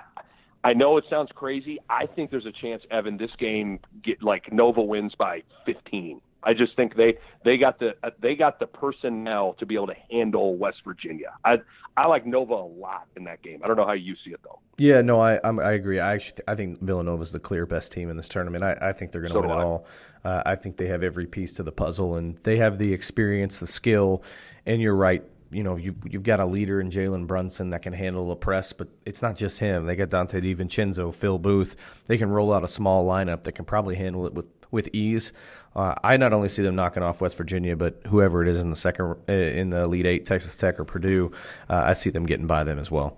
I 0.64 0.74
know 0.74 0.96
it 0.96 1.04
sounds 1.08 1.30
crazy. 1.34 1.78
I 1.88 2.06
think 2.06 2.30
there's 2.30 2.46
a 2.46 2.52
chance, 2.52 2.82
Evan, 2.90 3.16
this 3.16 3.30
game 3.38 3.80
get 4.04 4.22
like 4.22 4.52
Nova 4.52 4.82
wins 4.82 5.12
by 5.18 5.42
15. 5.66 6.20
I 6.44 6.54
just 6.54 6.74
think 6.76 6.96
they 6.96 7.18
they 7.44 7.56
got 7.56 7.78
the 7.78 7.94
they 8.20 8.34
got 8.34 8.58
the 8.58 8.66
personnel 8.66 9.54
to 9.54 9.66
be 9.66 9.74
able 9.74 9.88
to 9.88 9.96
handle 10.10 10.56
West 10.56 10.78
Virginia. 10.84 11.34
I 11.44 11.58
I 11.96 12.06
like 12.06 12.26
Nova 12.26 12.54
a 12.54 12.64
lot 12.64 13.06
in 13.16 13.24
that 13.24 13.42
game. 13.42 13.60
I 13.62 13.68
don't 13.68 13.76
know 13.76 13.86
how 13.86 13.92
you 13.92 14.14
see 14.24 14.30
it 14.30 14.40
though. 14.42 14.58
Yeah, 14.78 15.02
no, 15.02 15.20
I 15.20 15.38
I'm, 15.44 15.60
i 15.60 15.72
agree. 15.72 16.00
I 16.00 16.14
actually 16.14 16.42
I 16.48 16.54
think 16.54 16.80
Villanova 16.80 17.22
is 17.22 17.32
the 17.32 17.40
clear 17.40 17.66
best 17.66 17.92
team 17.92 18.10
in 18.10 18.16
this 18.16 18.28
tournament. 18.28 18.64
I, 18.64 18.76
I 18.80 18.92
think 18.92 19.12
they're 19.12 19.20
going 19.20 19.32
to 19.32 19.38
so 19.38 19.48
win 19.48 19.50
it 19.50 19.62
all. 19.62 19.86
Uh, 20.24 20.42
I 20.44 20.56
think 20.56 20.76
they 20.76 20.86
have 20.86 21.02
every 21.02 21.26
piece 21.26 21.54
to 21.54 21.62
the 21.62 21.72
puzzle, 21.72 22.16
and 22.16 22.36
they 22.42 22.56
have 22.56 22.78
the 22.78 22.92
experience, 22.92 23.60
the 23.60 23.66
skill. 23.66 24.22
And 24.66 24.80
you're 24.80 24.96
right. 24.96 25.22
You 25.50 25.62
know, 25.62 25.76
you've 25.76 25.96
you've 26.08 26.22
got 26.22 26.40
a 26.40 26.46
leader 26.46 26.80
in 26.80 26.90
Jalen 26.90 27.26
Brunson 27.26 27.70
that 27.70 27.82
can 27.82 27.92
handle 27.92 28.28
the 28.28 28.36
press, 28.36 28.72
but 28.72 28.88
it's 29.04 29.20
not 29.20 29.36
just 29.36 29.60
him. 29.60 29.84
They 29.84 29.96
got 29.96 30.08
Donte 30.08 30.42
DiVincenzo, 30.42 31.14
Phil 31.14 31.38
Booth. 31.38 31.76
They 32.06 32.16
can 32.16 32.30
roll 32.30 32.54
out 32.54 32.64
a 32.64 32.68
small 32.68 33.06
lineup 33.06 33.42
that 33.42 33.52
can 33.52 33.66
probably 33.66 33.96
handle 33.96 34.26
it 34.26 34.32
with 34.32 34.46
with 34.72 34.88
ease. 34.92 35.32
Uh, 35.76 35.94
I 36.02 36.16
not 36.16 36.32
only 36.32 36.48
see 36.48 36.62
them 36.62 36.74
knocking 36.74 37.04
off 37.04 37.20
West 37.20 37.36
Virginia, 37.36 37.76
but 37.76 38.00
whoever 38.08 38.42
it 38.42 38.48
is 38.48 38.60
in 38.60 38.70
the 38.70 38.76
second 38.76 39.16
uh, 39.28 39.32
in 39.32 39.70
the 39.70 39.82
Elite 39.82 40.06
Eight, 40.06 40.26
Texas 40.26 40.56
Tech 40.56 40.80
or 40.80 40.84
Purdue, 40.84 41.30
uh, 41.70 41.82
I 41.84 41.92
see 41.92 42.10
them 42.10 42.26
getting 42.26 42.46
by 42.46 42.64
them 42.64 42.78
as 42.80 42.90
well. 42.90 43.16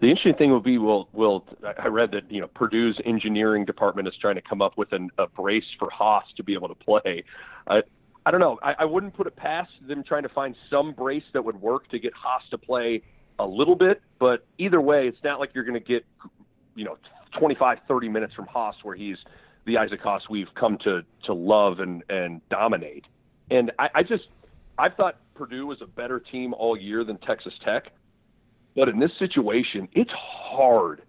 The 0.00 0.08
interesting 0.08 0.34
thing 0.34 0.50
will 0.50 0.60
be, 0.60 0.78
will 0.78 1.08
will 1.12 1.44
I 1.78 1.88
read 1.88 2.12
that 2.12 2.30
you 2.30 2.40
know 2.40 2.48
Purdue's 2.48 3.00
engineering 3.04 3.64
department 3.64 4.06
is 4.06 4.14
trying 4.20 4.36
to 4.36 4.42
come 4.42 4.60
up 4.60 4.76
with 4.76 4.92
an, 4.92 5.10
a 5.18 5.26
brace 5.26 5.64
for 5.78 5.90
Haas 5.90 6.24
to 6.36 6.44
be 6.44 6.54
able 6.54 6.68
to 6.68 6.74
play. 6.74 7.24
I 7.66 7.82
I 8.24 8.30
don't 8.30 8.40
know. 8.40 8.58
I, 8.62 8.74
I 8.80 8.84
wouldn't 8.84 9.14
put 9.14 9.26
it 9.26 9.34
past 9.34 9.70
them 9.86 10.04
trying 10.04 10.22
to 10.22 10.28
find 10.28 10.54
some 10.70 10.92
brace 10.92 11.24
that 11.32 11.44
would 11.44 11.60
work 11.60 11.88
to 11.88 11.98
get 11.98 12.12
Haas 12.14 12.42
to 12.50 12.58
play 12.58 13.02
a 13.38 13.46
little 13.46 13.74
bit, 13.74 14.02
but 14.18 14.46
either 14.58 14.80
way, 14.80 15.08
it's 15.08 15.22
not 15.24 15.40
like 15.40 15.50
you're 15.54 15.64
going 15.64 15.80
to 15.80 15.86
get 15.86 16.04
you 16.76 16.84
know 16.84 16.96
25, 17.38 17.78
30 17.88 18.08
minutes 18.08 18.34
from 18.34 18.46
Haas 18.46 18.76
where 18.82 18.94
he's 18.94 19.16
the 19.68 19.78
Isaac 19.78 20.00
Haas 20.00 20.22
we've 20.28 20.52
come 20.58 20.78
to 20.78 21.02
to 21.24 21.32
love 21.32 21.78
and 21.78 22.02
and 22.08 22.40
dominate. 22.48 23.04
And 23.50 23.70
I, 23.78 23.88
I 23.96 24.02
just 24.02 24.24
I 24.78 24.88
thought 24.88 25.16
Purdue 25.34 25.66
was 25.66 25.80
a 25.80 25.86
better 25.86 26.18
team 26.18 26.54
all 26.54 26.76
year 26.76 27.04
than 27.04 27.18
Texas 27.18 27.52
Tech, 27.64 27.92
but 28.74 28.88
in 28.88 28.98
this 28.98 29.12
situation, 29.18 29.88
it's 29.92 30.10
hard, 30.10 31.02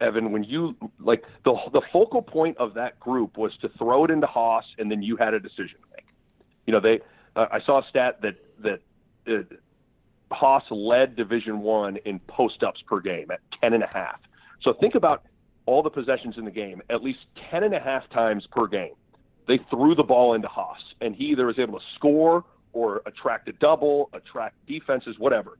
Evan. 0.00 0.32
When 0.32 0.42
you 0.42 0.76
like 0.98 1.22
the 1.44 1.54
the 1.72 1.82
focal 1.92 2.22
point 2.22 2.56
of 2.58 2.74
that 2.74 2.98
group 2.98 3.38
was 3.38 3.52
to 3.62 3.68
throw 3.78 4.04
it 4.04 4.10
into 4.10 4.26
Haas, 4.26 4.64
and 4.78 4.90
then 4.90 5.02
you 5.02 5.16
had 5.16 5.34
a 5.34 5.40
decision 5.40 5.76
to 5.82 5.88
make. 5.96 6.06
You 6.66 6.72
know, 6.72 6.80
they 6.80 7.00
uh, 7.36 7.46
I 7.52 7.60
saw 7.64 7.80
a 7.80 7.88
stat 7.88 8.20
that 8.22 8.34
that. 8.62 8.80
Uh, 9.26 9.54
Haas 10.30 10.64
led 10.70 11.16
Division 11.16 11.60
One 11.60 11.96
in 12.04 12.20
post 12.20 12.62
ups 12.62 12.82
per 12.86 13.00
game 13.00 13.30
at 13.30 13.40
ten 13.62 13.72
and 13.72 13.82
a 13.82 13.88
half. 13.94 14.20
So 14.62 14.74
think 14.74 14.94
about 14.94 15.22
all 15.68 15.82
the 15.82 15.94
possessions 15.98 16.34
in 16.38 16.44
the 16.50 16.56
game, 16.64 16.78
at 16.88 17.00
least 17.08 17.20
10 17.50 17.62
and 17.62 17.74
a 17.74 17.82
half 17.90 18.04
times 18.10 18.42
per 18.50 18.66
game, 18.66 18.96
they 19.46 19.58
threw 19.70 19.94
the 19.94 20.08
ball 20.12 20.28
into 20.36 20.48
Haas, 20.48 20.82
and 21.02 21.14
he 21.14 21.24
either 21.32 21.46
was 21.46 21.58
able 21.58 21.78
to 21.78 21.84
score 21.96 22.44
or 22.72 23.02
attract 23.10 23.48
a 23.48 23.52
double, 23.52 24.08
attract 24.12 24.54
defenses, 24.66 25.14
whatever. 25.18 25.52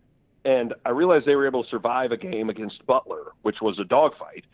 and 0.45 0.75
I 0.87 0.91
realized 0.91 1.27
they 1.27 1.37
were 1.37 1.47
able 1.47 1.63
to 1.65 1.71
survive 1.71 2.11
a 2.13 2.17
game 2.17 2.49
against 2.49 2.85
Butler, 2.87 3.33
which 3.43 3.57
was 3.61 3.79
a 3.79 3.85
dogfight. 3.85 4.45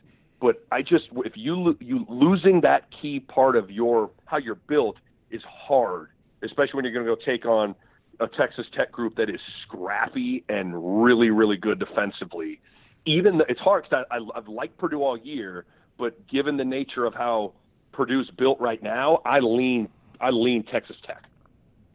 But 0.41 0.65
I 0.73 0.83
just, 0.83 1.05
if 1.25 1.37
you 1.37 1.77
you 1.81 2.05
losing 2.09 2.61
that 2.63 2.83
key 3.01 3.21
part 3.21 3.55
of 3.57 3.71
your 3.71 4.11
how 4.27 4.39
you're 4.39 4.57
built 4.57 4.97
is 5.31 5.43
hard, 5.47 6.09
especially 6.43 6.75
when 6.75 6.85
you're 6.85 6.95
going 6.95 7.07
to 7.07 7.15
go 7.15 7.21
take 7.33 7.47
on 7.47 7.75
a 8.21 8.27
Texas 8.27 8.67
Tech 8.77 8.91
group 8.93 9.17
that 9.17 9.29
is 9.31 9.41
scrappy 9.63 10.45
and 10.49 11.05
really, 11.05 11.31
really 11.31 11.57
good 11.57 11.79
defensively. 11.79 12.61
Even 13.07 13.39
the, 13.39 13.45
it's 13.49 13.61
hard 13.61 13.85
because 13.85 14.05
I, 14.11 14.17
I, 14.17 14.39
I've 14.39 14.49
liked 14.49 14.79
Purdue 14.79 15.03
all 15.03 15.19
year, 15.19 15.67
but 15.99 16.27
given 16.29 16.57
the 16.57 16.65
nature 16.65 17.05
of 17.05 17.15
how 17.15 17.53
Purdue's 17.93 18.31
built 18.37 18.61
right 18.61 18.83
now, 18.83 19.21
I 19.25 19.41
lean 19.41 19.89
I 20.21 20.31
lean 20.31 20.65
Texas 20.65 20.97
Tech. 21.07 21.25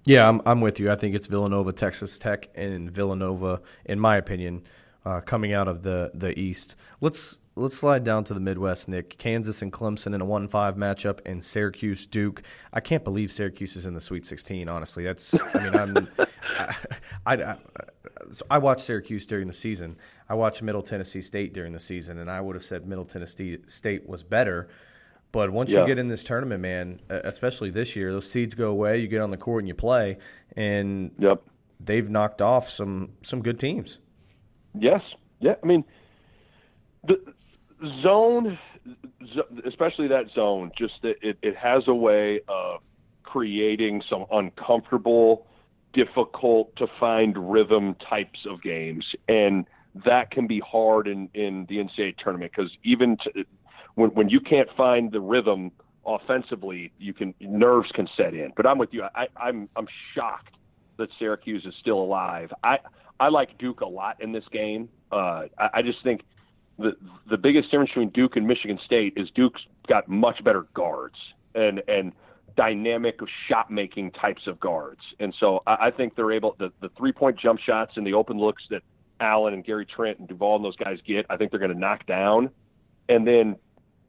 Yeah, 0.05 0.27
I'm 0.27 0.41
I'm 0.45 0.61
with 0.61 0.79
you. 0.79 0.91
I 0.91 0.95
think 0.95 1.15
it's 1.15 1.27
Villanova, 1.27 1.73
Texas 1.73 2.17
Tech, 2.19 2.49
and 2.55 2.89
Villanova, 2.89 3.61
in 3.85 3.99
my 3.99 4.17
opinion, 4.17 4.63
uh, 5.05 5.21
coming 5.21 5.53
out 5.53 5.67
of 5.67 5.83
the 5.83 6.11
the 6.13 6.37
East. 6.37 6.75
Let's 7.01 7.39
let's 7.55 7.77
slide 7.77 8.03
down 8.03 8.23
to 8.25 8.33
the 8.33 8.39
Midwest, 8.39 8.87
Nick. 8.87 9.17
Kansas 9.17 9.61
and 9.61 9.71
Clemson 9.71 10.15
in 10.15 10.21
a 10.21 10.25
one-five 10.25 10.75
matchup, 10.75 11.19
and 11.25 11.43
Syracuse 11.43 12.07
Duke. 12.07 12.41
I 12.73 12.79
can't 12.79 13.03
believe 13.03 13.31
Syracuse 13.31 13.75
is 13.75 13.85
in 13.85 13.93
the 13.93 14.01
Sweet 14.01 14.25
16. 14.25 14.69
Honestly, 14.69 15.03
that's. 15.03 15.35
I 15.53 15.63
mean, 15.63 15.75
I'm. 15.75 16.07
I, 16.57 16.75
I, 17.25 17.35
I, 17.35 17.57
so 18.31 18.45
I 18.49 18.57
watched 18.57 18.81
Syracuse 18.81 19.25
during 19.25 19.47
the 19.47 19.53
season. 19.53 19.97
I 20.29 20.35
watched 20.35 20.61
Middle 20.61 20.83
Tennessee 20.83 21.21
State 21.21 21.53
during 21.53 21.73
the 21.73 21.79
season, 21.79 22.19
and 22.19 22.29
I 22.29 22.39
would 22.39 22.55
have 22.55 22.63
said 22.63 22.87
Middle 22.87 23.05
Tennessee 23.05 23.57
State 23.65 24.07
was 24.07 24.23
better. 24.23 24.69
But 25.31 25.51
once 25.51 25.71
yeah. 25.71 25.81
you 25.81 25.87
get 25.87 25.99
in 25.99 26.07
this 26.07 26.23
tournament, 26.23 26.61
man, 26.61 26.99
especially 27.09 27.71
this 27.71 27.95
year, 27.95 28.11
those 28.11 28.29
seeds 28.29 28.55
go 28.55 28.69
away. 28.69 28.99
You 28.99 29.07
get 29.07 29.21
on 29.21 29.29
the 29.29 29.37
court 29.37 29.63
and 29.63 29.67
you 29.67 29.75
play, 29.75 30.17
and 30.55 31.11
yep. 31.17 31.41
they've 31.79 32.09
knocked 32.09 32.41
off 32.41 32.69
some 32.69 33.09
some 33.21 33.41
good 33.41 33.59
teams. 33.59 33.99
Yes, 34.73 35.01
yeah. 35.39 35.55
I 35.63 35.65
mean, 35.65 35.83
the 37.07 37.17
zone, 38.01 38.57
especially 39.67 40.07
that 40.07 40.25
zone, 40.33 40.71
just 40.77 41.03
it, 41.03 41.37
it 41.41 41.55
has 41.55 41.83
a 41.87 41.93
way 41.93 42.41
of 42.47 42.81
creating 43.23 44.01
some 44.09 44.25
uncomfortable, 44.31 45.45
difficult 45.93 46.75
to 46.77 46.87
find 46.99 47.51
rhythm 47.51 47.95
types 48.09 48.39
of 48.49 48.63
games, 48.63 49.05
and 49.27 49.65
that 50.05 50.31
can 50.31 50.47
be 50.47 50.59
hard 50.59 51.07
in 51.07 51.29
in 51.33 51.65
the 51.69 51.77
NCAA 51.77 52.17
tournament 52.17 52.51
because 52.55 52.71
even 52.83 53.17
to, 53.17 53.45
when 53.95 54.09
when 54.11 54.29
you 54.29 54.39
can't 54.39 54.69
find 54.75 55.11
the 55.11 55.19
rhythm 55.19 55.71
offensively, 56.05 56.91
you 56.97 57.13
can 57.13 57.33
nerves 57.39 57.89
can 57.93 58.07
set 58.17 58.33
in. 58.33 58.51
But 58.55 58.65
I'm 58.65 58.77
with 58.77 58.93
you. 58.93 59.03
I, 59.15 59.27
I'm 59.37 59.69
I'm 59.75 59.87
shocked 60.15 60.55
that 60.97 61.09
Syracuse 61.17 61.65
is 61.65 61.73
still 61.79 61.99
alive. 61.99 62.51
I 62.63 62.79
I 63.19 63.29
like 63.29 63.57
Duke 63.57 63.81
a 63.81 63.87
lot 63.87 64.21
in 64.21 64.31
this 64.31 64.45
game. 64.51 64.89
Uh, 65.11 65.45
I, 65.57 65.69
I 65.75 65.81
just 65.81 66.03
think 66.03 66.21
the 66.77 66.95
the 67.29 67.37
biggest 67.37 67.69
difference 67.71 67.89
between 67.91 68.09
Duke 68.09 68.35
and 68.35 68.47
Michigan 68.47 68.79
State 68.85 69.13
is 69.17 69.29
Duke's 69.35 69.61
got 69.87 70.07
much 70.07 70.43
better 70.43 70.67
guards 70.73 71.15
and 71.55 71.81
and 71.87 72.13
dynamic 72.55 73.19
shot 73.47 73.71
making 73.71 74.11
types 74.11 74.47
of 74.47 74.59
guards. 74.59 75.01
And 75.19 75.33
so 75.39 75.63
I, 75.67 75.87
I 75.87 75.91
think 75.91 76.15
they're 76.15 76.31
able 76.31 76.55
the 76.59 76.71
the 76.81 76.89
three 76.97 77.11
point 77.11 77.39
jump 77.39 77.59
shots 77.59 77.93
and 77.95 78.05
the 78.05 78.13
open 78.13 78.37
looks 78.37 78.63
that 78.69 78.83
Allen 79.19 79.53
and 79.53 79.63
Gary 79.63 79.85
Trent 79.85 80.19
and 80.19 80.27
Duval 80.27 80.57
and 80.57 80.65
those 80.65 80.75
guys 80.75 80.99
get. 81.05 81.25
I 81.29 81.37
think 81.37 81.51
they're 81.51 81.59
going 81.59 81.73
to 81.73 81.79
knock 81.79 82.05
down. 82.05 82.49
And 83.07 83.25
then 83.27 83.55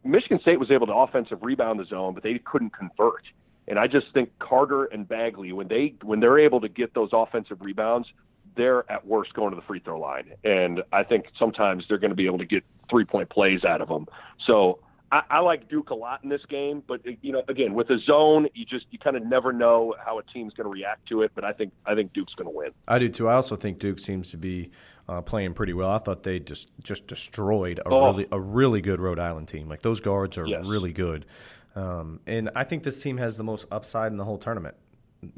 Michigan 0.05 0.39
State 0.41 0.59
was 0.59 0.71
able 0.71 0.87
to 0.87 0.93
offensive 0.93 1.39
rebound 1.43 1.79
the 1.81 1.85
zone, 1.85 2.15
but 2.15 2.23
they 2.23 2.39
couldn't 2.45 2.71
convert. 2.77 3.25
And 3.69 3.79
I 3.79 3.87
just 3.87 4.07
think 4.13 4.31
Carter 4.39 4.87
and 4.87 5.09
Bagley, 5.09 5.53
when 5.53 5.69
they 5.69 5.95
when 6.03 6.21
they're 6.21 6.39
able 6.39 6.61
to 6.61 6.69
get 6.69 6.95
those 6.95 7.11
offensive 7.13 7.61
rebounds, 7.61 8.09
they're 8.57 8.91
at 8.91 9.07
worst 9.07 9.33
going 9.35 9.51
to 9.51 9.57
the 9.57 9.63
free 9.63 9.81
throw 9.81 10.01
line. 10.01 10.33
And 10.45 10.83
I 10.93 11.05
think 11.05 11.27
sometimes 11.39 11.85
they're 11.89 11.99
going 11.99 12.11
to 12.11 12.17
be 12.17 12.27
able 12.27 12.39
to 12.39 12.47
get 12.47 12.65
three 12.89 13.05
point 13.05 13.31
plays 13.31 13.65
out 13.65 13.81
of 13.81 13.89
them. 13.89 14.07
So 14.47 14.81
I, 15.13 15.23
I 15.31 15.39
like 15.41 15.69
Duke 15.69 15.91
a 15.91 15.95
lot 15.95 16.23
in 16.23 16.29
this 16.29 16.43
game, 16.49 16.83
but 16.87 17.01
you 17.23 17.33
know, 17.33 17.43
again, 17.49 17.75
with 17.75 17.91
a 17.91 17.99
zone, 17.99 18.49
you 18.55 18.65
just 18.65 18.87
you 18.91 18.99
kind 18.99 19.17
of 19.17 19.25
never 19.25 19.53
know 19.53 19.95
how 20.05 20.19
a 20.19 20.23
team's 20.23 20.53
going 20.55 20.65
to 20.65 20.71
react 20.71 21.09
to 21.09 21.23
it. 21.23 21.33
But 21.35 21.45
I 21.45 21.53
think 21.53 21.73
I 21.87 21.95
think 21.95 22.13
Duke's 22.13 22.35
going 22.35 22.47
to 22.47 22.57
win. 22.57 22.71
I 22.89 22.99
do 22.99 23.09
too. 23.09 23.29
I 23.29 23.35
also 23.35 23.57
think 23.57 23.79
Duke 23.79 23.99
seems 23.99 24.31
to 24.31 24.37
be 24.37 24.71
uh, 25.11 25.21
playing 25.21 25.55
pretty 25.55 25.73
well. 25.73 25.91
I 25.91 25.99
thought 25.99 26.23
they 26.23 26.39
just 26.39 26.71
just 26.83 27.09
destroyed 27.09 27.81
a 27.81 27.89
oh. 27.89 28.07
really 28.07 28.27
a 28.31 28.41
really 28.41 28.81
good 28.81 29.01
Rhode 29.01 29.19
Island 29.19 29.49
team. 29.49 29.69
Like 29.69 29.83
those 29.83 30.01
guards 30.01 30.39
are 30.39 30.47
yes. 30.47 30.65
really 30.65 30.93
good, 30.93 31.27
um, 31.75 32.21
and 32.27 32.51
I 32.55 32.63
think 32.63 32.85
this 32.85 33.03
team 33.03 33.17
has 33.19 33.37
the 33.37 33.43
most 33.43 33.67
upside 33.73 34.13
in 34.13 34.19
the 34.19 34.25
whole 34.25 34.39
tournament. 34.39 34.77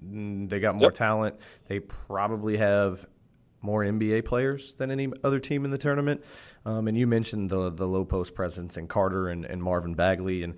Mm, 0.04 0.48
they 0.50 0.60
got 0.60 0.74
more 0.74 0.88
yep. 0.88 0.94
talent. 0.94 1.36
They 1.68 1.80
probably 1.80 2.58
have 2.58 3.06
more 3.62 3.82
NBA 3.82 4.26
players 4.26 4.74
than 4.74 4.90
any 4.90 5.10
other 5.24 5.40
team 5.40 5.64
in 5.64 5.70
the 5.70 5.78
tournament. 5.78 6.22
Um, 6.66 6.86
and 6.86 6.96
you 6.96 7.06
mentioned 7.06 7.48
the 7.48 7.70
the 7.70 7.88
low 7.88 8.04
post 8.04 8.34
presence 8.34 8.76
and 8.76 8.90
Carter 8.90 9.28
and, 9.28 9.46
and 9.46 9.62
Marvin 9.62 9.94
Bagley, 9.94 10.42
and 10.42 10.56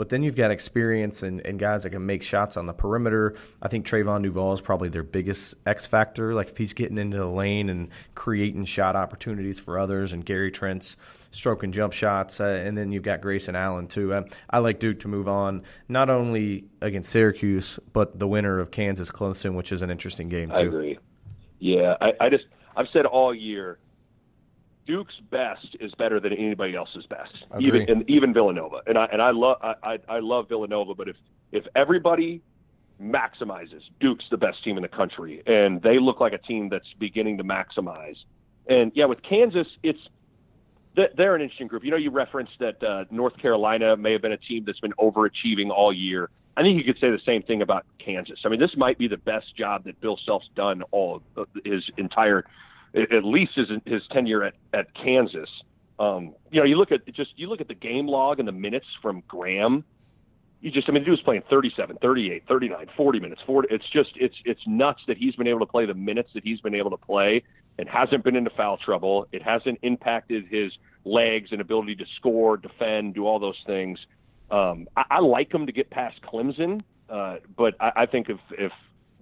but 0.00 0.08
then 0.08 0.22
you've 0.22 0.34
got 0.34 0.50
experience 0.50 1.22
and, 1.22 1.44
and 1.44 1.58
guys 1.58 1.82
that 1.82 1.90
can 1.90 2.06
make 2.06 2.22
shots 2.22 2.56
on 2.56 2.64
the 2.64 2.72
perimeter. 2.72 3.34
I 3.60 3.68
think 3.68 3.84
Trevon 3.84 4.22
Duval 4.22 4.54
is 4.54 4.62
probably 4.62 4.88
their 4.88 5.02
biggest 5.02 5.56
X 5.66 5.86
factor. 5.86 6.32
Like 6.32 6.48
if 6.48 6.56
he's 6.56 6.72
getting 6.72 6.96
into 6.96 7.18
the 7.18 7.26
lane 7.26 7.68
and 7.68 7.90
creating 8.14 8.64
shot 8.64 8.96
opportunities 8.96 9.60
for 9.60 9.78
others, 9.78 10.14
and 10.14 10.24
Gary 10.24 10.50
Trent's 10.50 10.96
stroking 11.32 11.70
jump 11.70 11.92
shots, 11.92 12.40
uh, 12.40 12.46
and 12.46 12.78
then 12.78 12.92
you've 12.92 13.02
got 13.02 13.20
Grayson 13.20 13.54
Allen 13.54 13.88
too. 13.88 14.14
Uh, 14.14 14.22
I 14.48 14.60
like 14.60 14.80
Duke 14.80 15.00
to 15.00 15.08
move 15.08 15.28
on 15.28 15.64
not 15.86 16.08
only 16.08 16.64
against 16.80 17.10
Syracuse, 17.10 17.78
but 17.92 18.18
the 18.18 18.26
winner 18.26 18.58
of 18.58 18.70
Kansas 18.70 19.10
Clemson, 19.10 19.54
which 19.54 19.70
is 19.70 19.82
an 19.82 19.90
interesting 19.90 20.30
game 20.30 20.48
too. 20.48 20.62
I 20.62 20.64
agree. 20.64 20.98
Yeah, 21.58 21.96
I, 22.00 22.12
I 22.20 22.30
just 22.30 22.46
I've 22.74 22.88
said 22.90 23.04
all 23.04 23.34
year 23.34 23.78
Duke's 24.90 25.14
best 25.30 25.76
is 25.78 25.92
better 25.98 26.18
than 26.18 26.32
anybody 26.32 26.74
else's 26.74 27.06
best, 27.06 27.30
even 27.60 27.88
and 27.88 28.10
even 28.10 28.34
Villanova. 28.34 28.80
And 28.88 28.98
I 28.98 29.04
and 29.12 29.22
I 29.22 29.30
love 29.30 29.58
I, 29.62 29.98
I 30.08 30.18
love 30.18 30.48
Villanova, 30.48 30.96
but 30.96 31.08
if 31.08 31.14
if 31.52 31.64
everybody 31.76 32.42
maximizes, 33.00 33.82
Duke's 34.00 34.24
the 34.32 34.36
best 34.36 34.64
team 34.64 34.76
in 34.76 34.82
the 34.82 34.88
country, 34.88 35.44
and 35.46 35.80
they 35.80 36.00
look 36.00 36.18
like 36.18 36.32
a 36.32 36.38
team 36.38 36.68
that's 36.68 36.92
beginning 36.98 37.38
to 37.38 37.44
maximize. 37.44 38.16
And 38.68 38.90
yeah, 38.96 39.04
with 39.04 39.22
Kansas, 39.22 39.68
it's 39.84 40.00
they're 40.96 41.36
an 41.36 41.40
interesting 41.40 41.68
group. 41.68 41.84
You 41.84 41.92
know, 41.92 41.96
you 41.96 42.10
referenced 42.10 42.58
that 42.58 42.82
uh, 42.82 43.04
North 43.12 43.38
Carolina 43.38 43.96
may 43.96 44.10
have 44.10 44.22
been 44.22 44.32
a 44.32 44.38
team 44.38 44.64
that's 44.66 44.80
been 44.80 44.94
overachieving 44.94 45.70
all 45.70 45.92
year. 45.92 46.30
I 46.56 46.62
think 46.62 46.80
you 46.80 46.92
could 46.92 47.00
say 47.00 47.10
the 47.12 47.20
same 47.24 47.42
thing 47.42 47.62
about 47.62 47.86
Kansas. 48.04 48.40
I 48.44 48.48
mean, 48.48 48.58
this 48.58 48.76
might 48.76 48.98
be 48.98 49.06
the 49.06 49.18
best 49.18 49.56
job 49.56 49.84
that 49.84 50.00
Bill 50.00 50.18
Self's 50.26 50.48
done 50.56 50.82
all 50.90 51.22
his 51.64 51.88
entire 51.96 52.44
at 52.94 53.24
least 53.24 53.52
his 53.54 53.68
his 53.84 54.02
tenure 54.10 54.44
at 54.44 54.54
at 54.72 54.94
Kansas. 54.94 55.48
Um, 55.98 56.34
you 56.50 56.60
know, 56.60 56.66
you 56.66 56.76
look 56.76 56.92
at 56.92 57.06
just 57.12 57.32
you 57.36 57.48
look 57.48 57.60
at 57.60 57.68
the 57.68 57.74
game 57.74 58.06
log 58.06 58.38
and 58.38 58.48
the 58.48 58.52
minutes 58.52 58.86
from 59.02 59.22
Graham. 59.28 59.84
You 60.62 60.70
just, 60.70 60.90
I 60.90 60.92
mean, 60.92 61.04
he 61.04 61.10
was 61.10 61.22
playing 61.22 61.42
37, 61.48 61.96
38, 62.02 62.42
39, 62.46 62.86
40 62.94 63.20
minutes. 63.20 63.40
40. 63.46 63.74
It's 63.74 63.88
just, 63.88 64.10
it's, 64.16 64.34
it's 64.44 64.60
nuts 64.66 65.00
that 65.06 65.16
he's 65.16 65.34
been 65.34 65.46
able 65.46 65.60
to 65.60 65.66
play 65.66 65.86
the 65.86 65.94
minutes 65.94 66.28
that 66.34 66.44
he's 66.44 66.60
been 66.60 66.74
able 66.74 66.90
to 66.90 66.98
play 66.98 67.42
and 67.78 67.88
hasn't 67.88 68.24
been 68.24 68.36
into 68.36 68.50
foul 68.50 68.76
trouble. 68.76 69.26
It 69.32 69.42
hasn't 69.42 69.78
impacted 69.80 70.46
his 70.48 70.70
legs 71.06 71.48
and 71.52 71.62
ability 71.62 71.96
to 71.96 72.04
score, 72.16 72.58
defend, 72.58 73.14
do 73.14 73.26
all 73.26 73.38
those 73.38 73.56
things. 73.66 73.98
Um, 74.50 74.86
I, 74.98 75.04
I 75.12 75.18
like 75.20 75.50
him 75.52 75.64
to 75.64 75.72
get 75.72 75.88
past 75.88 76.20
Clemson, 76.20 76.82
uh, 77.08 77.36
but 77.56 77.74
I, 77.80 77.92
I 77.96 78.06
think 78.06 78.28
if, 78.28 78.38
if 78.50 78.72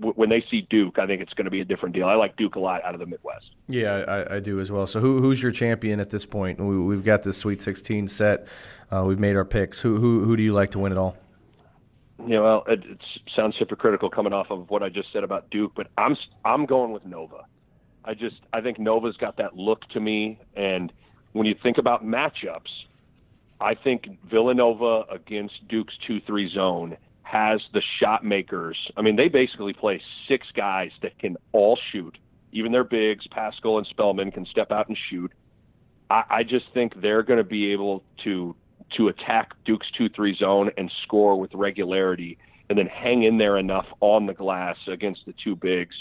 when 0.00 0.28
they 0.28 0.44
see 0.50 0.66
Duke, 0.70 0.98
I 0.98 1.06
think 1.06 1.20
it's 1.20 1.32
going 1.34 1.46
to 1.46 1.50
be 1.50 1.60
a 1.60 1.64
different 1.64 1.94
deal. 1.94 2.06
I 2.06 2.14
like 2.14 2.36
Duke 2.36 2.56
a 2.56 2.60
lot 2.60 2.84
out 2.84 2.94
of 2.94 3.00
the 3.00 3.06
Midwest. 3.06 3.50
Yeah, 3.68 4.04
I, 4.08 4.36
I 4.36 4.40
do 4.40 4.60
as 4.60 4.70
well. 4.70 4.86
So, 4.86 5.00
who, 5.00 5.20
who's 5.20 5.42
your 5.42 5.52
champion 5.52 6.00
at 6.00 6.10
this 6.10 6.24
point? 6.24 6.60
We, 6.60 6.94
have 6.94 7.04
got 7.04 7.22
this 7.22 7.36
Sweet 7.36 7.60
16 7.60 8.08
set. 8.08 8.46
Uh, 8.90 9.04
we've 9.04 9.18
made 9.18 9.36
our 9.36 9.44
picks. 9.44 9.80
Who, 9.80 9.96
who, 9.96 10.24
who 10.24 10.36
do 10.36 10.42
you 10.42 10.52
like 10.52 10.70
to 10.70 10.78
win 10.78 10.92
it 10.92 10.98
all? 10.98 11.16
Know, 12.18 12.42
well, 12.42 12.64
it, 12.66 12.84
it 12.84 12.98
sounds 13.34 13.54
hypocritical 13.58 14.10
coming 14.10 14.32
off 14.32 14.50
of 14.50 14.70
what 14.70 14.82
I 14.82 14.88
just 14.88 15.12
said 15.12 15.24
about 15.24 15.50
Duke, 15.50 15.72
but 15.76 15.86
I'm 15.96 16.16
I'm 16.44 16.66
going 16.66 16.92
with 16.92 17.06
Nova. 17.06 17.44
I 18.04 18.14
just 18.14 18.36
I 18.52 18.60
think 18.60 18.78
Nova's 18.78 19.16
got 19.16 19.36
that 19.36 19.56
look 19.56 19.88
to 19.90 20.00
me, 20.00 20.40
and 20.56 20.92
when 21.32 21.46
you 21.46 21.54
think 21.62 21.78
about 21.78 22.04
matchups, 22.04 22.70
I 23.60 23.74
think 23.74 24.08
Villanova 24.28 25.04
against 25.10 25.68
Duke's 25.68 25.94
two 26.06 26.20
three 26.26 26.52
zone 26.52 26.96
has 27.28 27.60
the 27.74 27.82
shot 28.00 28.24
makers. 28.24 28.90
I 28.96 29.02
mean, 29.02 29.16
they 29.16 29.28
basically 29.28 29.74
play 29.74 30.00
six 30.26 30.46
guys 30.54 30.92
that 31.02 31.18
can 31.18 31.36
all 31.52 31.78
shoot. 31.92 32.16
Even 32.52 32.72
their 32.72 32.84
bigs, 32.84 33.26
Paschall 33.26 33.76
and 33.76 33.86
Spellman, 33.86 34.30
can 34.30 34.46
step 34.46 34.72
out 34.72 34.88
and 34.88 34.96
shoot. 35.10 35.30
I, 36.08 36.24
I 36.30 36.42
just 36.42 36.64
think 36.72 36.98
they're 37.02 37.22
going 37.22 37.36
to 37.36 37.44
be 37.44 37.72
able 37.72 38.02
to 38.24 38.56
to 38.96 39.08
attack 39.08 39.52
Duke's 39.66 39.90
two 39.90 40.08
three 40.08 40.34
zone 40.34 40.70
and 40.78 40.90
score 41.02 41.38
with 41.38 41.52
regularity, 41.52 42.38
and 42.70 42.78
then 42.78 42.86
hang 42.86 43.24
in 43.24 43.36
there 43.36 43.58
enough 43.58 43.86
on 44.00 44.24
the 44.24 44.32
glass 44.32 44.78
against 44.86 45.26
the 45.26 45.34
two 45.44 45.54
bigs 45.54 45.96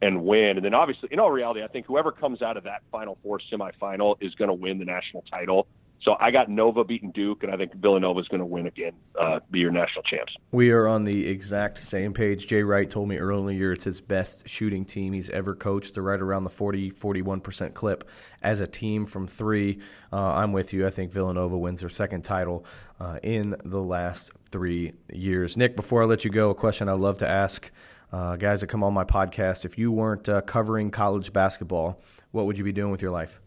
and 0.00 0.24
win. 0.24 0.56
And 0.56 0.64
then 0.64 0.74
obviously, 0.74 1.10
in 1.12 1.20
all 1.20 1.30
reality, 1.30 1.62
I 1.62 1.68
think 1.68 1.86
whoever 1.86 2.10
comes 2.10 2.42
out 2.42 2.56
of 2.56 2.64
that 2.64 2.82
Final 2.90 3.18
Four 3.22 3.40
semifinal 3.52 4.16
is 4.20 4.34
going 4.34 4.48
to 4.48 4.54
win 4.54 4.80
the 4.80 4.84
national 4.84 5.22
title. 5.30 5.68
So 6.04 6.16
I 6.18 6.32
got 6.32 6.48
Nova 6.48 6.82
beating 6.82 7.12
Duke, 7.12 7.44
and 7.44 7.52
I 7.52 7.56
think 7.56 7.74
Villanova 7.74 8.18
is 8.18 8.26
going 8.26 8.40
to 8.40 8.46
win 8.46 8.66
again, 8.66 8.92
uh, 9.20 9.38
be 9.52 9.60
your 9.60 9.70
national 9.70 10.02
champs. 10.02 10.34
We 10.50 10.72
are 10.72 10.88
on 10.88 11.04
the 11.04 11.28
exact 11.28 11.78
same 11.78 12.12
page. 12.12 12.48
Jay 12.48 12.64
Wright 12.64 12.90
told 12.90 13.08
me 13.08 13.18
earlier 13.18 13.40
in 13.40 13.46
the 13.46 13.54
year 13.54 13.72
it's 13.72 13.84
his 13.84 14.00
best 14.00 14.48
shooting 14.48 14.84
team 14.84 15.12
he's 15.12 15.30
ever 15.30 15.54
coached. 15.54 15.94
They're 15.94 16.02
right 16.02 16.20
around 16.20 16.42
the 16.42 16.50
40, 16.50 16.90
41% 16.90 17.74
clip 17.74 18.08
as 18.42 18.58
a 18.58 18.66
team 18.66 19.04
from 19.04 19.28
three. 19.28 19.78
Uh, 20.12 20.16
I'm 20.16 20.52
with 20.52 20.72
you. 20.72 20.86
I 20.86 20.90
think 20.90 21.12
Villanova 21.12 21.56
wins 21.56 21.80
their 21.80 21.88
second 21.88 22.22
title 22.22 22.66
uh, 22.98 23.18
in 23.22 23.54
the 23.64 23.80
last 23.80 24.32
three 24.50 24.94
years. 25.12 25.56
Nick, 25.56 25.76
before 25.76 26.02
I 26.02 26.06
let 26.06 26.24
you 26.24 26.32
go, 26.32 26.50
a 26.50 26.54
question 26.54 26.88
I 26.88 26.92
love 26.92 27.18
to 27.18 27.28
ask 27.28 27.70
uh, 28.12 28.36
guys 28.36 28.60
that 28.60 28.66
come 28.66 28.82
on 28.82 28.92
my 28.92 29.04
podcast. 29.04 29.64
If 29.64 29.78
you 29.78 29.92
weren't 29.92 30.28
uh, 30.28 30.40
covering 30.42 30.90
college 30.90 31.32
basketball, 31.32 32.02
what 32.32 32.46
would 32.46 32.58
you 32.58 32.64
be 32.64 32.72
doing 32.72 32.90
with 32.90 33.02
your 33.02 33.12
life? 33.12 33.40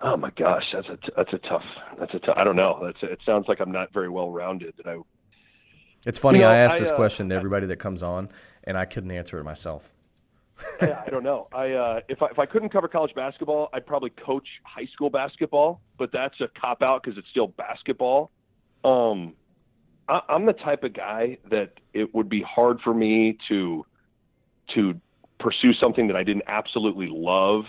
Oh 0.00 0.16
my 0.16 0.30
gosh, 0.30 0.64
that's 0.72 0.88
a 0.88 0.98
that's 1.16 1.32
a 1.32 1.38
tough 1.38 1.64
that's 1.98 2.14
a 2.14 2.18
tough. 2.18 2.36
I 2.36 2.44
don't 2.44 2.56
know. 2.56 2.80
That's 2.82 2.98
it 3.02 3.20
sounds 3.24 3.46
like 3.48 3.60
I'm 3.60 3.72
not 3.72 3.92
very 3.92 4.08
well 4.08 4.30
rounded. 4.30 4.74
That 4.76 4.86
I. 4.86 4.98
It's 6.06 6.18
funny. 6.18 6.38
You 6.38 6.44
know, 6.44 6.50
I 6.50 6.58
ask 6.58 6.78
this 6.78 6.90
uh, 6.90 6.96
question 6.96 7.28
to 7.30 7.34
everybody 7.34 7.66
that 7.66 7.78
comes 7.78 8.02
on, 8.02 8.28
and 8.64 8.76
I 8.76 8.84
couldn't 8.84 9.10
answer 9.10 9.38
it 9.38 9.44
myself. 9.44 9.92
I, 10.80 11.04
I 11.06 11.10
don't 11.10 11.22
know. 11.22 11.48
I 11.52 11.72
uh, 11.72 12.00
if 12.08 12.22
I 12.22 12.26
if 12.26 12.38
I 12.38 12.46
couldn't 12.46 12.70
cover 12.70 12.88
college 12.88 13.14
basketball, 13.14 13.68
I'd 13.72 13.86
probably 13.86 14.10
coach 14.10 14.46
high 14.64 14.86
school 14.92 15.10
basketball, 15.10 15.80
but 15.98 16.12
that's 16.12 16.40
a 16.40 16.48
cop 16.60 16.82
out 16.82 17.02
because 17.02 17.18
it's 17.18 17.28
still 17.28 17.48
basketball. 17.48 18.30
Um, 18.84 19.34
I, 20.08 20.20
I'm 20.28 20.46
the 20.46 20.52
type 20.52 20.84
of 20.84 20.92
guy 20.92 21.38
that 21.50 21.72
it 21.94 22.14
would 22.14 22.28
be 22.28 22.42
hard 22.42 22.80
for 22.82 22.94
me 22.94 23.38
to 23.48 23.84
to 24.74 25.00
pursue 25.38 25.72
something 25.74 26.06
that 26.08 26.16
I 26.16 26.22
didn't 26.22 26.44
absolutely 26.46 27.08
love 27.10 27.64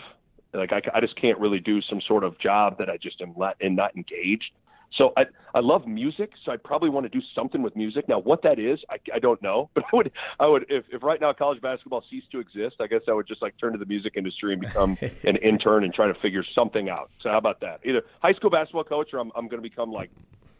like 0.58 0.74
I, 0.74 0.82
I 0.93 1.02
just 1.02 1.20
can't 1.20 1.39
really 1.39 1.60
do 1.60 1.82
some 1.82 2.02
sort 2.08 2.24
of 2.24 2.38
job 2.39 2.78
that 2.80 2.89
I 2.89 2.98
just 2.98 3.22
am 3.22 3.34
let 3.36 3.56
and 3.62 3.76
not 3.76 3.96
engaged. 3.96 4.52
So 4.96 5.12
I 5.17 5.26
I 5.54 5.60
love 5.60 5.86
music, 5.86 6.32
so 6.46 6.52
I 6.52 6.58
probably 6.58 6.89
want 6.89 7.06
to 7.06 7.10
do 7.10 7.22
something 7.36 7.62
with 7.62 7.76
music. 7.76 8.08
Now, 8.08 8.20
what 8.20 8.41
that 8.43 8.58
is, 8.58 8.80
I, 8.89 8.98
I 9.13 9.20
don't 9.20 9.41
know, 9.41 9.70
but 9.76 9.84
I 9.91 9.96
would 9.96 10.12
I 10.39 10.48
would 10.48 10.65
if, 10.70 10.86
if 10.91 11.04
right 11.04 11.20
now 11.20 11.34
college 11.34 11.62
basketball 11.62 12.04
ceased 12.10 12.32
to 12.32 12.39
exist, 12.39 12.78
I 12.80 12.88
guess 12.88 13.02
I 13.08 13.13
would 13.13 13.28
just 13.28 13.41
like 13.41 13.56
turn 13.60 13.74
to 13.74 13.80
the 13.80 13.86
music 13.86 14.13
industry 14.15 14.54
and 14.54 14.62
become 14.62 14.98
an 15.24 15.36
intern 15.38 15.84
and 15.84 15.93
try 15.93 16.08
to 16.08 16.13
figure 16.22 16.43
something 16.56 16.89
out. 16.89 17.12
So 17.22 17.30
how 17.30 17.38
about 17.38 17.60
that? 17.62 17.82
Either 17.86 18.02
high 18.22 18.34
school 18.34 18.50
basketball 18.50 18.86
coach, 18.86 19.10
or 19.13 19.20
I'm 19.20 19.32
I'm 19.36 19.48
going 19.48 19.62
to 19.62 19.70
become 19.70 19.91
like 19.91 20.10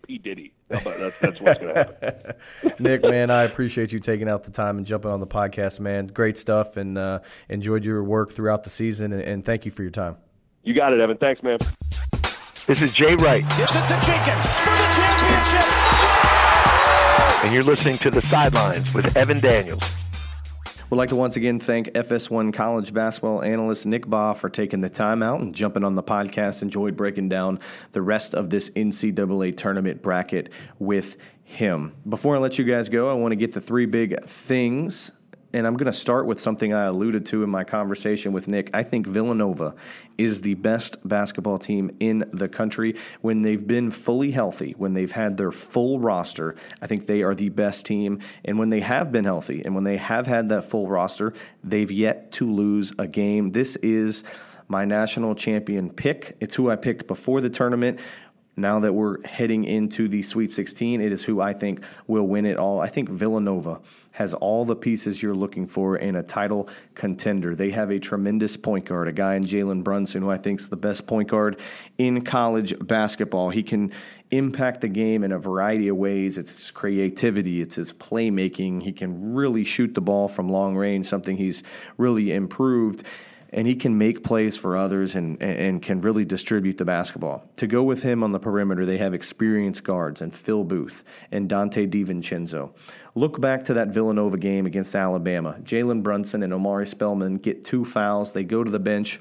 P 0.08 0.17
Diddy. 0.17 0.54
That's, 0.70 0.86
that's 1.20 1.41
what's 1.41 1.60
going 1.60 1.74
to 1.74 1.76
happen. 1.76 2.74
Nick, 2.80 3.04
man, 3.04 3.30
I 3.30 3.43
appreciate 3.43 3.91
you 3.91 4.00
taking 4.00 4.30
out 4.30 4.43
the 4.43 4.52
time 4.52 4.78
and 4.78 4.86
jumping 4.86 5.12
on 5.12 5.20
the 5.20 5.28
podcast, 5.28 5.82
man. 5.82 6.08
Great 6.08 6.38
stuff, 6.38 6.78
and 6.78 6.98
uh, 6.98 7.20
enjoyed 7.50 7.84
your 7.84 8.04
work 8.04 8.32
throughout 8.32 8.63
the 8.63 8.70
season. 8.70 9.12
And, 9.12 9.22
and, 9.22 9.43
thank 9.46 9.65
you 9.65 9.72
for 9.72 9.82
your 9.82 9.91
time. 9.91 10.15
You 10.63 10.74
got 10.74 10.93
it, 10.93 11.02
Evan. 11.02 11.17
Thanks, 11.17 11.43
man. 11.43 11.60
This 12.65 12.82
is 12.82 12.93
Jay 12.93 13.15
Wright. 13.15 13.43
Gives 13.58 13.76
it 13.76 13.82
to 13.82 14.00
Jenkins 14.04 14.46
for 14.46 14.76
the 14.76 14.88
championship. 14.96 15.67
And 17.43 17.54
you're 17.54 17.63
listening 17.63 17.98
to 18.00 18.10
the 18.10 18.22
sidelines 18.24 18.93
with 18.93 19.15
Evan 19.15 19.39
Daniels. 19.39 19.84
We'd 20.89 20.97
like 20.97 21.10
to 21.10 21.17
once 21.17 21.36
again 21.36 21.60
thank 21.60 21.89
FS1 21.89 22.54
college 22.54 22.93
basketball 22.93 23.43
analyst 23.43 23.86
Nick 23.86 24.06
Bahe 24.06 24.38
for 24.38 24.47
taking 24.47 24.80
the 24.80 24.89
time 24.89 25.21
out 25.21 25.41
and 25.41 25.54
jumping 25.54 25.84
on 25.84 25.95
the 25.95 26.04
podcast. 26.04 26.62
Enjoyed 26.62 26.95
breaking 26.95 27.28
down 27.28 27.60
the 27.91 28.02
rest 28.02 28.34
of 28.34 28.50
this 28.50 28.69
NCAA 28.69 29.58
tournament 29.58 30.02
bracket 30.02 30.50
with 30.80 31.17
him. 31.43 31.93
Before 32.08 32.38
I 32.38 32.39
let 32.39 32.58
you 32.58 32.63
guys 32.63 32.88
go, 32.88 33.12
I 33.12 33.15
want 33.15 33.34
to 33.34 33.36
get 33.36 33.52
the 33.52 33.60
three 33.60 33.86
big 33.86 34.23
things 34.28 35.12
and 35.54 35.66
I'm 35.66 35.76
going 35.76 35.92
to 35.92 35.94
start 35.94 36.26
with 36.26 36.40
something 36.40 36.74
I 36.74 36.84
alluded 36.84 37.26
to 37.28 37.44
in 37.44 37.50
my 37.50 37.64
conversation 37.64 38.34
with 38.34 38.48
Nick. 38.48 38.70
I 38.74 38.84
think 38.84 39.08
Villanova 39.08 39.76
is 40.18 40.42
the 40.42 40.56
best 40.56 41.08
basketball 41.08 41.58
team 41.58 41.96
in 42.00 42.30
the 42.34 42.48
country. 42.48 42.96
When 43.22 43.42
they've 43.42 43.66
been 43.66 43.92
fully 43.92 44.32
healthy, 44.32 44.76
when 44.78 44.94
they've 44.94 45.12
had 45.12 45.38
their 45.38 45.52
full 45.52 46.00
roster, 46.00 46.56
I 46.82 46.88
think 46.88 47.08
they 47.08 47.24
are 47.24 47.34
the 47.34 47.50
best 47.50 47.86
team. 47.86 48.20
And 48.44 48.60
when 48.60 48.70
they 48.70 48.82
have 48.82 49.12
been 49.12 49.26
healthy 49.26 49.62
and 49.64 49.74
when 49.74 49.84
they 49.84 49.98
have 49.98 50.28
had 50.28 50.50
that 50.50 50.64
full 50.64 50.88
roster, 50.88 51.34
they've 51.64 51.92
yet 51.92 52.32
to 52.34 52.52
lose 52.52 52.94
a 53.00 53.08
game. 53.08 53.52
This 53.52 53.78
is 53.78 54.24
my 54.68 54.84
national 54.84 55.36
champion 55.36 55.90
pick. 55.90 56.36
It's 56.42 56.56
who 56.56 56.70
I 56.70 56.76
picked 56.76 57.08
before 57.08 57.40
the 57.40 57.50
tournament 57.50 58.00
now 58.58 58.80
that 58.80 58.92
we're 58.92 59.26
heading 59.26 59.64
into 59.64 60.08
the 60.08 60.24
Sweet 60.24 60.52
16, 60.52 61.00
it 61.00 61.12
is 61.12 61.24
who 61.24 61.40
I 61.40 61.54
think 61.54 61.84
will 62.08 62.28
win 62.28 62.46
it 62.46 62.58
all. 62.58 62.82
I 62.82 62.88
think 62.88 63.08
Villanova 63.08 63.80
has 64.18 64.34
all 64.34 64.66
the 64.66 64.76
pieces 64.76 65.22
you're 65.22 65.36
looking 65.36 65.68
for 65.68 65.96
in 65.96 66.16
a 66.16 66.24
title 66.24 66.68
contender. 66.96 67.54
They 67.54 67.70
have 67.70 67.92
a 67.92 68.00
tremendous 68.00 68.58
point 68.58 68.86
guard, 68.86 69.08
a 69.08 69.12
guy 69.12 69.36
in 69.36 69.46
Jalen 69.46 69.84
Brunson, 69.84 70.24
who 70.24 70.32
I 70.32 70.38
think 70.38 70.60
is 70.60 70.70
the 70.70 70.76
best 70.76 71.06
point 71.06 71.30
guard 71.30 71.60
in 72.00 72.22
college 72.24 72.74
basketball. 72.82 73.52
He 73.52 73.62
can 73.62 73.92
impact 74.32 74.82
the 74.82 74.88
game 74.88 75.24
in 75.24 75.32
a 75.32 75.38
variety 75.38 75.88
of 75.90 75.98
ways. 75.98 76.40
It's 76.40 76.58
his 76.58 76.72
creativity, 76.72 77.62
it's 77.62 77.76
his 77.76 77.94
playmaking. 77.94 78.82
He 78.82 78.92
can 78.92 79.36
really 79.36 79.64
shoot 79.64 79.94
the 79.94 80.02
ball 80.02 80.28
from 80.28 80.50
long 80.50 80.76
range, 80.76 81.06
something 81.06 81.38
he's 81.38 81.62
really 81.98 82.32
improved 82.32 83.04
and 83.52 83.68
he 83.68 83.76
can 83.76 83.98
make 83.98 84.24
plays 84.24 84.58
for 84.58 84.76
others 84.76 85.16
and, 85.16 85.42
and 85.42 85.82
can 85.82 86.02
really 86.02 86.26
distribute 86.26 86.78
the 86.78 86.86
basketball. 86.86 87.50
To 87.58 87.68
go 87.68 87.84
with 87.84 88.04
him 88.04 88.24
on 88.24 88.32
the 88.32 88.40
perimeter, 88.40 88.86
they 88.86 88.98
have 88.98 89.14
experienced 89.14 89.84
guards 89.84 90.22
and 90.22 90.34
Phil 90.34 90.64
Booth 90.64 91.04
and 91.32 91.50
Donte 91.50 91.90
DiVincenzo. 91.90 92.72
Look 93.16 93.40
back 93.40 93.64
to 93.66 93.74
that 93.76 93.90
Villanova 93.90 94.38
game 94.38 94.66
against 94.66 94.96
Alabama. 94.96 95.58
Jalen 95.64 96.04
Brunson 96.04 96.44
and 96.44 96.54
Omari 96.54 96.86
Spellman 96.86 97.36
get 97.36 97.64
two 97.64 97.86
fouls. 97.86 98.34
They 98.34 98.44
go 98.44 98.64
to 98.64 98.70
the 98.70 98.80
bench. 98.80 99.20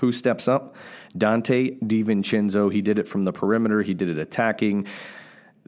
Who 0.00 0.12
steps 0.12 0.48
up? 0.48 0.76
Donte 1.16 1.80
DiVincenzo. 1.80 2.72
He 2.72 2.82
did 2.82 2.98
it 2.98 3.08
from 3.08 3.24
the 3.24 3.32
perimeter, 3.32 3.82
he 3.82 3.94
did 3.94 4.08
it 4.08 4.18
attacking. 4.18 4.86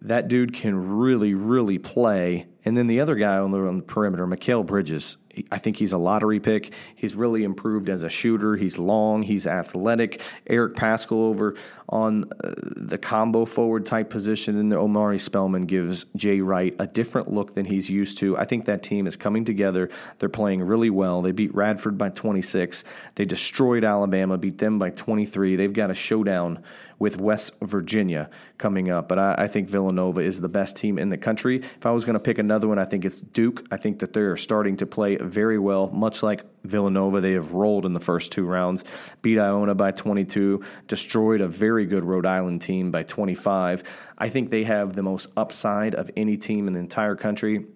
That 0.03 0.29
dude 0.29 0.53
can 0.53 0.99
really, 0.99 1.35
really 1.35 1.79
play. 1.79 2.47
And 2.69 2.77
then 2.77 2.87
the 2.87 3.01
other 3.01 3.15
guy 3.15 3.39
on 3.39 3.51
the, 3.51 3.67
on 3.67 3.79
the 3.79 3.83
perimeter, 3.83 4.27
Mikal 4.27 4.67
Bridges, 4.67 5.17
I 5.51 5.57
think 5.57 5.79
he's 5.79 5.93
a 5.93 5.99
lottery 5.99 6.39
pick. 6.39 6.75
He's 6.97 7.15
really 7.15 7.43
improved 7.43 7.89
as 7.89 8.03
a 8.03 8.11
shooter. 8.11 8.57
He's 8.57 8.77
long, 8.77 9.23
he's 9.23 9.47
athletic. 9.47 10.21
Eric 10.47 10.75
Paschall 10.75 11.13
over 11.13 11.55
on 11.89 12.25
uh, 12.45 12.53
the 12.77 12.99
combo 12.99 13.47
forward 13.47 13.87
type 13.87 14.11
position, 14.11 14.59
and 14.59 14.71
the 14.71 14.77
Omari 14.77 15.19
Spellman 15.19 15.65
gives 15.65 16.05
Jay 16.15 16.43
Wright 16.43 16.75
a 16.79 16.87
different 16.87 17.33
look 17.33 17.55
than 17.55 17.65
he's 17.65 17.89
used 17.89 18.19
to. 18.19 18.37
I 18.37 18.45
think 18.45 18.67
that 18.67 18.83
team 18.83 19.07
is 19.07 19.17
coming 19.17 19.47
together. 19.47 19.89
They're 20.19 20.29
playing 20.29 20.63
really 20.63 20.91
well. 20.91 21.23
They 21.23 21.33
beat 21.33 21.55
Radford 21.55 21.97
by 21.97 22.11
26. 22.11 22.85
They 23.15 23.25
destroyed 23.25 23.83
Alabama, 23.83 24.37
beat 24.37 24.59
them 24.59 24.79
by 24.79 24.91
23. 24.91 25.57
They've 25.57 25.73
got 25.73 25.91
a 25.91 25.95
showdown 25.95 26.63
with 26.99 27.21
West 27.21 27.53
Virginia 27.63 28.29
coming 28.59 28.91
up. 28.91 29.09
But 29.09 29.19
I, 29.19 29.35
I, 29.39 29.47
think 29.47 29.69
Villanova 29.69 30.21
is 30.21 30.41
the 30.41 30.49
best 30.49 30.77
team 30.77 30.99
in 30.99 31.11
the 31.11 31.17
country. 31.17 31.59
If 31.59 31.87
I 31.87 31.93
was 31.93 32.05
going 32.05 32.15
to 32.15 32.21
pick 32.21 32.39
another 32.39 32.58
one, 32.67 32.79
I 32.79 32.85
think 32.85 33.05
it's 33.05 33.21
Duke. 33.21 33.65
I 33.71 33.77
think 33.77 34.01
that 34.01 34.13
they're 34.13 34.37
starting 34.37 34.77
to 34.79 34.87
play 34.87 35.17
very 35.17 35.59
well, 35.59 35.89
much 35.91 36.23
like 36.23 36.45
Villanova. 36.65 37.21
They 37.21 37.33
have 37.33 37.53
rolled 37.53 37.87
in 37.87 37.93
the 37.93 38.01
first 38.01 38.33
two 38.33 38.45
rounds, 38.45 38.85
beat 39.23 39.39
Iona 39.39 39.75
by 39.75 39.93
22, 39.93 40.65
destroyed 40.87 41.41
a 41.41 41.47
very 41.47 41.87
good 41.87 42.03
Rhode 42.03 42.27
Island 42.27 42.63
team 42.63 42.91
by 42.91 43.05
25. 43.05 43.83
I 44.19 44.29
think 44.29 44.51
they 44.51 44.65
have 44.65 44.95
the 44.95 45.03
most 45.03 45.31
upside 45.37 45.95
of 45.95 46.11
any 46.17 46.37
team 46.37 46.67
in 46.67 46.73
the 46.73 46.81
entire 46.81 47.15
country. 47.15 47.67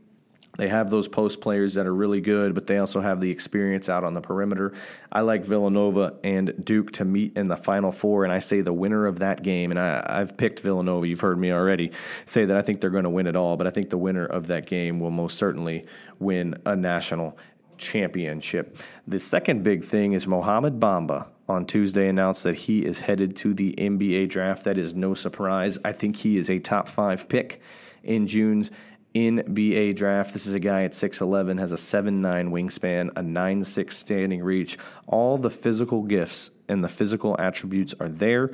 They 0.59 0.69
have 0.69 0.91
those 0.91 1.09
post 1.09 1.41
players 1.41 1.75
that 1.75 1.87
are 1.87 1.95
really 1.95 2.21
good, 2.21 2.55
but 2.55 2.67
they 2.67 2.77
also 2.77 3.01
have 3.01 3.21
the 3.21 3.31
experience 3.31 3.89
out 3.89 4.05
on 4.05 4.13
the 4.13 4.21
perimeter. 4.21 4.75
I 5.11 5.23
like 5.23 5.45
Villanova 5.45 6.15
and 6.23 6.63
Duke 6.63 6.93
to 6.93 7.07
meet 7.07 7.39
in 7.39 7.49
the 7.49 7.57
Final 7.57 7.91
Four, 7.91 8.25
and 8.25 8.33
I 8.33 8.39
say 8.39 8.61
the 8.61 8.73
winner 8.73 9.07
of 9.07 9.21
that 9.21 9.43
game, 9.43 9.71
and 9.71 9.81
I, 9.81 10.19
have 10.19 10.37
picked 10.37 10.61
Villanova, 10.61 11.09
you've 11.09 11.21
heard 11.21 11.39
me 11.39 11.53
already 11.53 11.93
say 12.27 12.45
that 12.45 12.57
I 12.57 12.61
think 12.61 12.81
they're 12.81 12.91
going 12.91 13.05
to 13.05 13.11
win 13.11 13.27
it 13.27 13.35
all, 13.35 13.57
but 13.57 13.67
I 13.67 13.71
think 13.71 13.89
the 13.89 13.99
winner 13.99 14.27
of 14.27 14.49
that 14.49 14.67
game 14.67 15.01
will 15.01 15.11
most 15.11 15.39
certainly 15.39 15.87
win 16.19 16.55
a 16.67 16.77
national 16.77 17.39
championship. 17.79 18.79
The 19.07 19.19
second 19.19 19.63
big 19.63 19.83
thing 19.83 20.13
is 20.13 20.27
Mohamed 20.27 20.79
Bamba 20.79 21.29
on 21.49 21.67
Tuesday 21.67 22.09
announced 22.09 22.45
that 22.45 22.57
he 22.57 22.85
is 22.85 23.01
headed 23.01 23.37
to 23.37 23.55
the 23.55 23.75
NBA 23.77 24.29
draft. 24.29 24.65
That 24.65 24.79
is 24.79 24.95
no 24.95 25.15
surprise. 25.15 25.79
I 25.85 25.93
think 25.93 26.17
he 26.17 26.37
is 26.37 26.51
a 26.51 26.59
top 26.59 26.89
five 26.89 27.29
pick 27.29 27.61
in 28.05 28.27
June's 28.27 28.71
NBA 29.15 29.95
draft. 29.97 30.33
This 30.33 30.47
is 30.47 30.55
a 30.55 30.61
guy 30.61 30.85
at 30.85 30.93
6'11, 30.93 31.59
has 31.59 31.73
a 31.73 31.77
7'9 31.77 32.51
wingspan, 32.51 33.11
a 33.11 33.23
9'6 33.23 33.93
standing 33.93 34.43
reach. 34.43 34.79
All 35.07 35.37
the 35.37 35.51
physical 35.51 36.03
gifts 36.03 36.51
and 36.69 36.83
the 36.83 36.89
physical 36.89 37.37
attributes 37.39 37.95
are 38.01 38.09
there. 38.09 38.53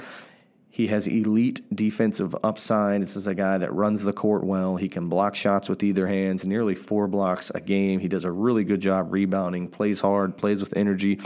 He 0.70 0.88
has 0.88 1.08
elite 1.08 1.62
defensive 1.74 2.36
upside. 2.44 3.02
This 3.02 3.16
is 3.16 3.26
a 3.26 3.34
guy 3.34 3.58
that 3.58 3.72
runs 3.72 4.04
the 4.04 4.12
court 4.12 4.44
well. 4.44 4.76
He 4.76 4.88
can 4.88 5.08
block 5.08 5.34
shots 5.34 5.68
with 5.68 5.82
either 5.82 6.06
hands, 6.06 6.44
nearly 6.44 6.74
four 6.74 7.08
blocks 7.08 7.50
a 7.54 7.60
game. 7.60 7.98
He 8.00 8.08
does 8.08 8.24
a 8.24 8.30
really 8.30 8.64
good 8.64 8.80
job 8.80 9.12
rebounding, 9.12 9.68
plays 9.68 10.00
hard, 10.00 10.36
plays 10.36 10.60
with 10.60 10.76
energy. 10.76 11.18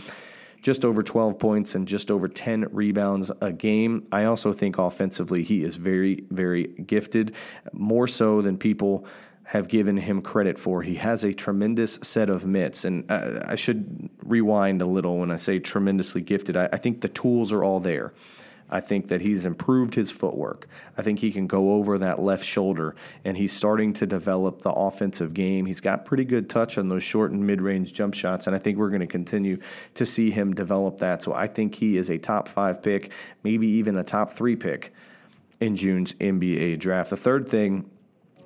Just 0.63 0.85
over 0.85 1.03
12 1.03 1.39
points 1.39 1.75
and 1.75 1.87
just 1.87 2.11
over 2.11 2.29
10 2.29 2.69
rebounds 2.71 3.31
a 3.41 3.53
game. 3.53 4.07
I 4.13 4.25
also 4.25 4.53
think 4.53 4.79
offensively 4.79 5.43
he 5.43 5.65
is 5.65 5.77
very, 5.77 6.25
very 6.31 6.69
gifted, 6.87 7.35
more 7.73 8.07
so 8.07 8.41
than 8.41 8.57
people 8.57 9.05
have 9.45 9.69
given 9.69 9.97
him 9.97 10.23
credit 10.23 10.59
for. 10.59 10.81
He 10.83 10.95
has 10.95 11.25
a 11.25 11.33
tremendous 11.33 11.99
set 12.03 12.31
of 12.31 12.47
mitts, 12.47 12.85
and 12.85 13.11
uh, 13.11 13.41
I 13.45 13.55
should 13.55 14.09
rewind 14.25 14.81
a 14.81 14.87
little 14.87 15.19
when 15.19 15.31
I 15.31 15.37
say 15.37 15.59
tremendously 15.59 16.23
gifted. 16.23 16.57
I, 16.57 16.69
I 16.73 16.79
think 16.79 17.01
the 17.01 17.09
tools 17.09 17.53
are 17.53 17.63
all 17.65 17.81
there. 17.81 18.15
I 18.73 18.81
think 18.81 19.09
that 19.09 19.21
he's 19.21 19.45
improved 19.47 19.95
his 19.95 20.11
footwork. 20.11 20.67
I 20.97 21.03
think 21.03 21.19
he 21.19 21.31
can 21.31 21.47
go 21.47 21.75
over 21.75 21.99
that 21.99 22.21
left 22.21 22.45
shoulder, 22.45 22.97
and 23.25 23.37
he's 23.37 23.53
starting 23.53 23.93
to 23.95 24.07
develop 24.07 24.63
the 24.63 24.73
offensive 24.73 25.35
game. 25.35 25.67
He's 25.67 25.81
got 25.81 26.05
pretty 26.07 26.25
good 26.25 26.49
touch 26.49 26.79
on 26.79 26.89
those 26.89 27.03
short 27.03 27.33
and 27.33 27.47
mid 27.47 27.61
range 27.61 27.93
jump 27.93 28.15
shots, 28.15 28.47
and 28.47 28.57
I 28.57 28.59
think 28.59 28.79
we're 28.79 28.89
going 28.89 29.01
to 29.01 29.07
continue 29.07 29.59
to 29.95 30.07
see 30.07 30.31
him 30.31 30.55
develop 30.55 30.99
that. 30.99 31.23
So 31.23 31.35
I 31.35 31.47
think 31.47 31.75
he 31.75 31.99
is 31.99 32.11
a 32.11 32.19
top 32.19 32.49
five 32.49 32.83
pick, 32.83 33.13
maybe 33.43 33.69
even 33.69 33.97
a 33.97 34.05
top 34.05 34.31
three 34.31 34.57
pick 34.57 34.93
in 35.61 35.77
June's 35.77 36.15
NBA 36.15 36.79
draft. 36.79 37.11
The 37.11 37.17
third 37.17 37.49
thing 37.49 37.89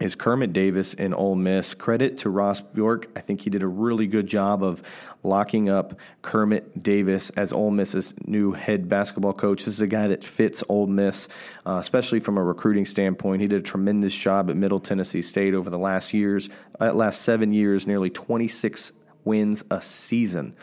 is 0.01 0.15
Kermit 0.15 0.53
Davis 0.53 0.95
in 0.95 1.15
Ole 1.15 1.35
Miss. 1.35 1.75
Credit 1.75 2.19
to 2.19 2.31
Ross 2.31 2.61
Bjork. 2.61 3.09
I 3.17 3.21
think 3.21 3.41
he 3.41 3.51
did 3.51 3.63
a 3.63 3.67
really 3.67 4.07
good 4.07 4.27
job 4.27 4.63
of 4.63 4.83
locking 5.23 5.71
up 5.71 5.99
Kermit 6.23 6.83
Davis 6.83 7.31
as 7.31 7.53
Ole 7.53 7.71
Miss's 7.71 8.15
new 8.27 8.53
head 8.53 8.89
basketball 8.89 9.33
coach. 9.33 9.65
This 9.65 9.75
is 9.75 9.81
a 9.81 9.87
guy 9.87 10.09
that 10.09 10.23
fits 10.25 10.63
Ole 10.69 10.87
Miss, 10.87 11.29
uh, 11.65 11.79
especially 11.79 12.21
from 12.21 12.39
a 12.39 12.43
recruiting 12.43 12.85
standpoint. 12.85 13.43
He 13.43 13.49
did 13.49 13.61
a 13.61 13.65
tremendous 13.65 14.15
job 14.15 14.51
at 14.51 14.57
Middle 14.57 14.81
Tennessee 14.81 15.23
State 15.23 15.55
over 15.55 15.71
the 15.71 15.79
last 15.79 16.13
years, 16.13 16.51
uh, 16.81 16.93
last 16.93 17.23
seven 17.23 17.53
years, 17.53 17.87
nearly 17.87 18.11
26 18.11 18.93
wins 19.25 19.65
a 19.71 19.81
season 19.81 20.55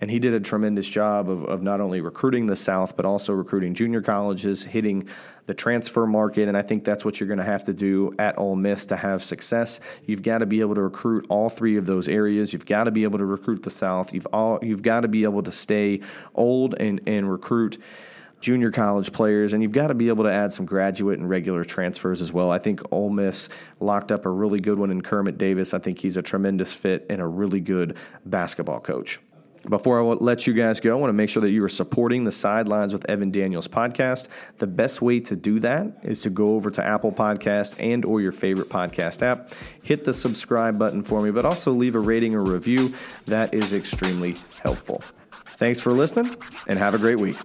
and 0.00 0.10
he 0.10 0.18
did 0.18 0.32
a 0.34 0.40
tremendous 0.40 0.88
job 0.88 1.28
of, 1.28 1.44
of 1.44 1.62
not 1.62 1.80
only 1.80 2.00
recruiting 2.00 2.46
the 2.46 2.56
South, 2.56 2.96
but 2.96 3.04
also 3.04 3.32
recruiting 3.32 3.74
junior 3.74 4.00
colleges, 4.00 4.64
hitting 4.64 5.08
the 5.46 5.54
transfer 5.54 6.06
market. 6.06 6.46
And 6.46 6.56
I 6.56 6.62
think 6.62 6.84
that's 6.84 7.04
what 7.04 7.18
you're 7.18 7.26
going 7.26 7.38
to 7.38 7.44
have 7.44 7.64
to 7.64 7.74
do 7.74 8.12
at 8.18 8.38
Ole 8.38 8.54
Miss 8.54 8.86
to 8.86 8.96
have 8.96 9.22
success. 9.22 9.80
You've 10.06 10.22
got 10.22 10.38
to 10.38 10.46
be 10.46 10.60
able 10.60 10.76
to 10.76 10.82
recruit 10.82 11.26
all 11.28 11.48
three 11.48 11.76
of 11.76 11.86
those 11.86 12.08
areas. 12.08 12.52
You've 12.52 12.66
got 12.66 12.84
to 12.84 12.90
be 12.90 13.02
able 13.02 13.18
to 13.18 13.26
recruit 13.26 13.62
the 13.62 13.70
South. 13.70 14.14
You've 14.14 14.26
all 14.32 14.58
you've 14.62 14.82
got 14.82 15.00
to 15.00 15.08
be 15.08 15.24
able 15.24 15.42
to 15.42 15.52
stay 15.52 16.00
old 16.34 16.74
and 16.78 17.00
and 17.06 17.30
recruit 17.30 17.78
junior 18.40 18.70
college 18.70 19.12
players, 19.12 19.52
and 19.52 19.62
you've 19.62 19.72
got 19.72 19.88
to 19.88 19.94
be 19.94 20.08
able 20.08 20.24
to 20.24 20.32
add 20.32 20.52
some 20.52 20.64
graduate 20.64 21.18
and 21.18 21.28
regular 21.28 21.64
transfers 21.64 22.22
as 22.22 22.32
well. 22.32 22.52
I 22.52 22.58
think 22.58 22.80
Ole 22.92 23.10
Miss 23.10 23.48
locked 23.80 24.12
up 24.12 24.26
a 24.26 24.30
really 24.30 24.60
good 24.60 24.78
one 24.78 24.92
in 24.92 25.00
Kermit 25.00 25.38
Davis. 25.38 25.74
I 25.74 25.80
think 25.80 25.98
he's 25.98 26.16
a 26.16 26.22
tremendous 26.22 26.72
fit 26.72 27.06
and 27.10 27.20
a 27.20 27.26
really 27.26 27.60
good 27.60 27.96
basketball 28.26 28.78
coach. 28.80 29.18
Before 29.68 30.00
I 30.00 30.02
let 30.02 30.46
you 30.46 30.52
guys 30.52 30.80
go, 30.80 30.92
I 30.92 31.00
want 31.00 31.08
to 31.08 31.14
make 31.14 31.28
sure 31.28 31.40
that 31.42 31.50
you 31.50 31.62
are 31.64 31.68
supporting 31.68 32.24
the 32.24 32.32
Sidelines 32.32 32.92
with 32.92 33.08
Evan 33.08 33.30
Daniels 33.30 33.66
podcast. 33.66 34.28
The 34.58 34.66
best 34.66 35.02
way 35.02 35.20
to 35.20 35.36
do 35.36 35.58
that 35.60 35.98
is 36.02 36.22
to 36.22 36.30
go 36.30 36.54
over 36.54 36.70
to 36.70 36.84
Apple 36.84 37.12
Podcast 37.12 37.76
and 37.78 38.04
or 38.04 38.20
your 38.20 38.32
favorite 38.32 38.68
podcast 38.68 39.22
app. 39.22 39.54
Hit 39.82 40.04
the 40.04 40.14
subscribe 40.14 40.78
button 40.78 41.02
for 41.02 41.20
me, 41.20 41.30
but 41.30 41.44
also 41.44 41.72
leave 41.72 41.96
a 41.96 42.00
rating 42.00 42.34
or 42.34 42.42
review. 42.42 42.94
That 43.26 43.52
is 43.52 43.72
extremely 43.72 44.36
helpful. 44.62 45.02
Thanks 45.56 45.80
for 45.80 45.92
listening 45.92 46.36
and 46.68 46.78
have 46.78 46.94
a 46.94 46.98
great 46.98 47.18
week. 47.18 47.36